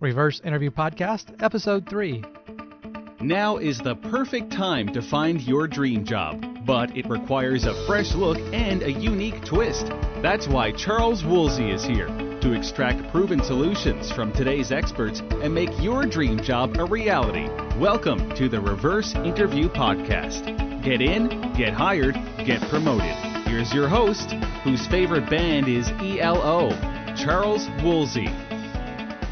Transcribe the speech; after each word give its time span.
Reverse 0.00 0.40
Interview 0.44 0.70
Podcast, 0.70 1.42
Episode 1.42 1.88
3. 1.88 2.22
Now 3.20 3.56
is 3.56 3.80
the 3.80 3.96
perfect 3.96 4.52
time 4.52 4.92
to 4.92 5.02
find 5.02 5.40
your 5.40 5.66
dream 5.66 6.04
job, 6.04 6.64
but 6.64 6.96
it 6.96 7.08
requires 7.10 7.64
a 7.64 7.74
fresh 7.84 8.14
look 8.14 8.38
and 8.52 8.82
a 8.84 8.92
unique 8.92 9.44
twist. 9.44 9.86
That's 10.22 10.46
why 10.46 10.70
Charles 10.70 11.24
Woolsey 11.24 11.70
is 11.70 11.84
here 11.84 12.06
to 12.06 12.52
extract 12.52 13.10
proven 13.10 13.42
solutions 13.42 14.12
from 14.12 14.32
today's 14.32 14.70
experts 14.70 15.18
and 15.42 15.52
make 15.52 15.70
your 15.80 16.06
dream 16.06 16.40
job 16.40 16.76
a 16.78 16.84
reality. 16.84 17.48
Welcome 17.76 18.32
to 18.36 18.48
the 18.48 18.60
Reverse 18.60 19.16
Interview 19.16 19.68
Podcast. 19.68 20.84
Get 20.84 21.00
in, 21.02 21.54
get 21.54 21.72
hired, 21.72 22.14
get 22.46 22.60
promoted. 22.70 23.16
Here's 23.48 23.74
your 23.74 23.88
host, 23.88 24.30
whose 24.62 24.86
favorite 24.86 25.28
band 25.28 25.66
is 25.66 25.88
ELO, 26.00 26.70
Charles 27.16 27.66
Woolsey. 27.82 28.28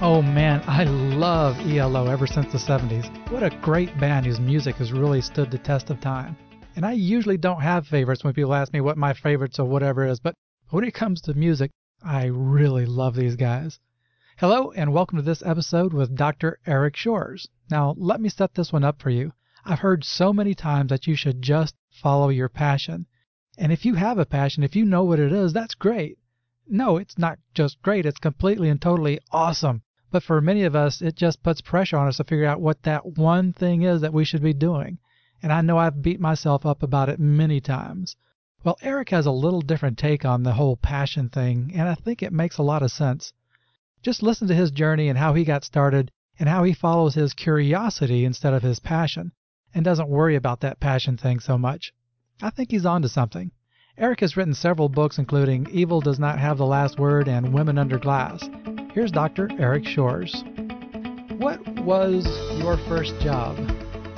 Oh 0.02 0.20
man, 0.20 0.62
I 0.66 0.84
love 0.84 1.56
ELO 1.60 2.06
ever 2.06 2.26
since 2.26 2.52
the 2.52 2.59
70s. 2.59 3.09
What 3.32 3.42
a 3.42 3.59
great 3.62 3.98
band 3.98 4.27
whose 4.27 4.38
music 4.38 4.77
has 4.77 4.92
really 4.92 5.22
stood 5.22 5.50
the 5.50 5.56
test 5.56 5.88
of 5.88 6.02
time. 6.02 6.36
And 6.77 6.84
I 6.84 6.92
usually 6.92 7.38
don't 7.38 7.62
have 7.62 7.86
favorites 7.86 8.22
when 8.22 8.34
people 8.34 8.52
ask 8.52 8.74
me 8.74 8.82
what 8.82 8.98
my 8.98 9.14
favorites 9.14 9.59
or 9.59 9.64
whatever 9.64 10.06
is, 10.06 10.20
but 10.20 10.34
when 10.69 10.84
it 10.84 10.92
comes 10.92 11.22
to 11.22 11.32
music, 11.32 11.70
I 12.05 12.27
really 12.27 12.84
love 12.84 13.14
these 13.14 13.36
guys. 13.36 13.78
Hello, 14.36 14.70
and 14.72 14.92
welcome 14.92 15.16
to 15.16 15.22
this 15.22 15.42
episode 15.42 15.95
with 15.95 16.14
Dr. 16.14 16.58
Eric 16.66 16.94
Shores. 16.94 17.48
Now, 17.70 17.94
let 17.97 18.20
me 18.20 18.28
set 18.28 18.52
this 18.52 18.74
one 18.74 18.84
up 18.84 19.00
for 19.00 19.08
you. 19.08 19.33
I've 19.64 19.78
heard 19.78 20.05
so 20.05 20.30
many 20.30 20.55
times 20.55 20.91
that 20.91 21.06
you 21.06 21.16
should 21.16 21.41
just 21.41 21.74
follow 21.91 22.28
your 22.28 22.50
passion. 22.50 23.06
And 23.56 23.72
if 23.72 23.86
you 23.86 23.94
have 23.94 24.19
a 24.19 24.27
passion, 24.27 24.62
if 24.62 24.77
you 24.77 24.84
know 24.84 25.05
what 25.05 25.20
it 25.20 25.33
is, 25.33 25.55
that's 25.55 25.74
great. 25.74 26.19
No, 26.69 26.98
it's 26.98 27.16
not 27.16 27.38
just 27.55 27.80
great, 27.80 28.05
it's 28.05 28.19
completely 28.19 28.69
and 28.69 28.83
totally 28.83 29.20
awesome. 29.33 29.80
But 30.10 30.23
for 30.23 30.41
many 30.41 30.62
of 30.62 30.77
us, 30.77 31.02
it 31.02 31.16
just 31.16 31.42
puts 31.42 31.60
pressure 31.60 31.96
on 31.96 32.06
us 32.06 32.19
to 32.19 32.24
figure 32.24 32.47
out 32.47 32.60
what 32.60 32.83
that 32.84 33.19
one 33.19 33.52
thing 33.52 33.83
is 33.83 34.01
that 34.01 34.12
we 34.12 34.24
should 34.24 34.42
be 34.42 34.53
doing. 34.53 34.98
And 35.42 35.53
I 35.53 35.61
know 35.61 35.78
I've 35.78 36.03
beat 36.03 36.20
myself 36.20 36.64
up 36.64 36.83
about 36.83 37.08
it 37.08 37.19
many 37.19 37.61
times. 37.61 38.17
Well, 38.64 38.78
Eric 38.83 39.11
has 39.11 39.27
a 39.27 39.30
little 39.30 39.61
different 39.61 39.98
take 39.98 40.25
on 40.25 40.42
the 40.42 40.55
whole 40.55 40.77
passion 40.77 41.28
thing, 41.28 41.72
and 41.75 41.89
I 41.89 41.95
think 41.95 42.22
it 42.22 42.33
makes 42.33 42.58
a 42.58 42.62
lot 42.62 42.83
of 42.83 42.91
sense. 42.91 43.33
Just 44.03 44.22
listen 44.22 44.48
to 44.48 44.55
his 44.55 44.70
journey 44.70 45.08
and 45.08 45.19
how 45.19 45.34
he 45.34 45.45
got 45.45 45.64
started 45.64 46.11
and 46.39 46.48
how 46.48 46.64
he 46.64 46.73
follows 46.73 47.14
his 47.14 47.34
curiosity 47.34 48.25
instead 48.25 48.55
of 48.55 48.62
his 48.62 48.78
passion 48.78 49.33
and 49.75 49.84
doesn't 49.84 50.08
worry 50.08 50.36
about 50.36 50.61
that 50.61 50.80
passion 50.80 51.17
thing 51.17 51.41
so 51.41 51.58
much. 51.58 51.92
I 52.41 52.50
think 52.50 52.70
he's 52.70 52.86
on 52.86 53.02
to 53.02 53.08
something. 53.08 53.50
Eric 53.98 54.20
has 54.20 54.36
written 54.36 54.52
several 54.52 54.91
books, 54.91 55.16
including 55.16 55.66
Evil 55.70 56.02
Does 56.02 56.19
Not 56.19 56.39
Have 56.39 56.58
the 56.58 56.66
Last 56.66 56.98
Word 56.98 57.28
and 57.28 57.55
Women 57.55 57.78
Under 57.78 57.98
Glass. 57.98 58.47
Here's 58.92 59.11
Dr. 59.11 59.48
Eric 59.58 59.86
Shores. 59.86 60.44
What 61.39 61.66
was 61.80 62.27
your 62.58 62.77
first 62.89 63.19
job? 63.20 63.56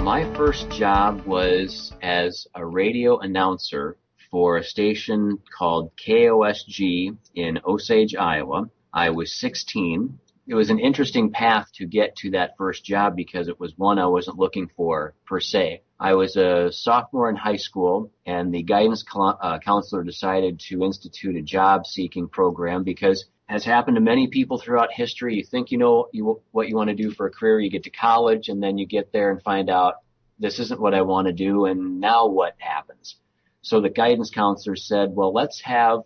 My 0.00 0.24
first 0.34 0.68
job 0.70 1.24
was 1.26 1.92
as 2.02 2.48
a 2.56 2.66
radio 2.66 3.18
announcer 3.20 3.96
for 4.32 4.56
a 4.56 4.64
station 4.64 5.38
called 5.56 5.92
KOSG 6.04 7.16
in 7.36 7.60
Osage, 7.64 8.16
Iowa. 8.16 8.68
I 8.92 9.10
was 9.10 9.38
16. 9.38 10.18
It 10.48 10.54
was 10.54 10.70
an 10.70 10.78
interesting 10.78 11.30
path 11.30 11.70
to 11.74 11.84
get 11.84 12.16
to 12.16 12.30
that 12.30 12.56
first 12.56 12.82
job 12.82 13.14
because 13.14 13.48
it 13.48 13.60
was 13.60 13.76
one 13.76 13.98
I 13.98 14.06
wasn't 14.06 14.38
looking 14.38 14.70
for 14.74 15.14
per 15.26 15.40
se. 15.40 15.82
I 16.00 16.14
was 16.14 16.36
a 16.36 16.72
sophomore 16.72 17.28
in 17.28 17.36
high 17.36 17.56
school 17.56 18.10
and 18.24 18.52
the 18.52 18.62
guidance 18.62 19.04
uh, 19.14 19.58
counselor 19.58 20.04
decided 20.04 20.58
to 20.68 20.82
institute 20.82 21.36
a 21.36 21.42
job 21.42 21.86
seeking 21.86 22.28
program 22.28 22.82
because 22.82 23.26
has 23.46 23.62
happened 23.62 23.96
to 23.96 24.00
many 24.00 24.28
people 24.28 24.58
throughout 24.58 24.90
history. 24.90 25.34
You 25.34 25.44
think 25.44 25.70
you 25.70 25.76
know 25.76 26.08
you, 26.12 26.40
what 26.52 26.68
you 26.68 26.76
want 26.76 26.88
to 26.88 26.96
do 26.96 27.10
for 27.10 27.26
a 27.26 27.30
career, 27.30 27.60
you 27.60 27.70
get 27.70 27.84
to 27.84 27.90
college, 27.90 28.48
and 28.48 28.62
then 28.62 28.78
you 28.78 28.86
get 28.86 29.12
there 29.12 29.30
and 29.30 29.42
find 29.42 29.68
out 29.68 29.96
this 30.38 30.58
isn't 30.60 30.80
what 30.80 30.94
I 30.94 31.02
want 31.02 31.26
to 31.26 31.32
do, 31.34 31.66
and 31.66 32.00
now 32.00 32.26
what 32.26 32.54
happens? 32.58 33.16
So 33.60 33.80
the 33.80 33.90
guidance 33.90 34.30
counselor 34.30 34.76
said, 34.76 35.10
well, 35.12 35.32
let's 35.32 35.60
have 35.62 36.00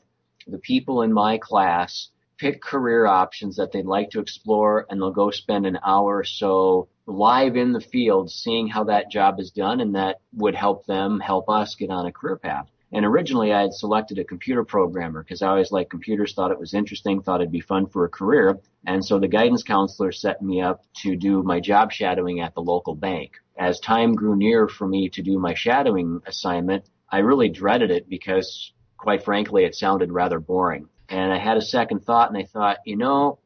the 0.48 0.58
people 0.58 1.02
in 1.02 1.12
my 1.12 1.38
class 1.38 2.08
pick 2.42 2.60
career 2.60 3.06
options 3.06 3.54
that 3.54 3.70
they'd 3.70 3.86
like 3.86 4.10
to 4.10 4.18
explore, 4.18 4.84
and 4.90 5.00
they'll 5.00 5.12
go 5.12 5.30
spend 5.30 5.64
an 5.64 5.78
hour 5.86 6.18
or 6.18 6.24
so 6.24 6.88
live 7.06 7.54
in 7.54 7.72
the 7.72 7.80
field 7.80 8.28
seeing 8.28 8.66
how 8.66 8.82
that 8.82 9.12
job 9.12 9.38
is 9.38 9.52
done, 9.52 9.78
and 9.78 9.94
that 9.94 10.16
would 10.32 10.56
help 10.56 10.84
them 10.86 11.20
help 11.20 11.48
us 11.48 11.76
get 11.76 11.88
on 11.88 12.06
a 12.06 12.10
career 12.10 12.36
path. 12.36 12.68
And 12.90 13.06
originally 13.06 13.52
I 13.52 13.60
had 13.60 13.72
selected 13.72 14.18
a 14.18 14.24
computer 14.24 14.64
programmer 14.64 15.22
because 15.22 15.40
I 15.40 15.50
always 15.50 15.70
liked 15.70 15.90
computers, 15.90 16.34
thought 16.34 16.50
it 16.50 16.58
was 16.58 16.74
interesting, 16.74 17.22
thought 17.22 17.40
it'd 17.40 17.52
be 17.52 17.60
fun 17.60 17.86
for 17.86 18.04
a 18.04 18.08
career. 18.08 18.58
And 18.88 19.04
so 19.04 19.20
the 19.20 19.28
guidance 19.28 19.62
counselor 19.62 20.10
set 20.10 20.42
me 20.42 20.60
up 20.60 20.82
to 21.02 21.14
do 21.14 21.44
my 21.44 21.60
job 21.60 21.92
shadowing 21.92 22.40
at 22.40 22.54
the 22.54 22.60
local 22.60 22.96
bank. 22.96 23.34
As 23.56 23.78
time 23.78 24.14
grew 24.14 24.34
near 24.34 24.66
for 24.66 24.88
me 24.88 25.08
to 25.10 25.22
do 25.22 25.38
my 25.38 25.54
shadowing 25.54 26.20
assignment, 26.26 26.90
I 27.08 27.18
really 27.18 27.50
dreaded 27.50 27.92
it 27.92 28.08
because 28.08 28.72
quite 29.02 29.24
frankly, 29.24 29.64
it 29.64 29.74
sounded 29.74 30.12
rather 30.12 30.38
boring. 30.38 30.88
And 31.12 31.30
I 31.30 31.38
had 31.38 31.58
a 31.58 31.62
second 31.62 32.06
thought 32.06 32.30
and 32.30 32.38
I 32.38 32.44
thought, 32.44 32.78
you 32.86 32.96
know, 32.96 33.38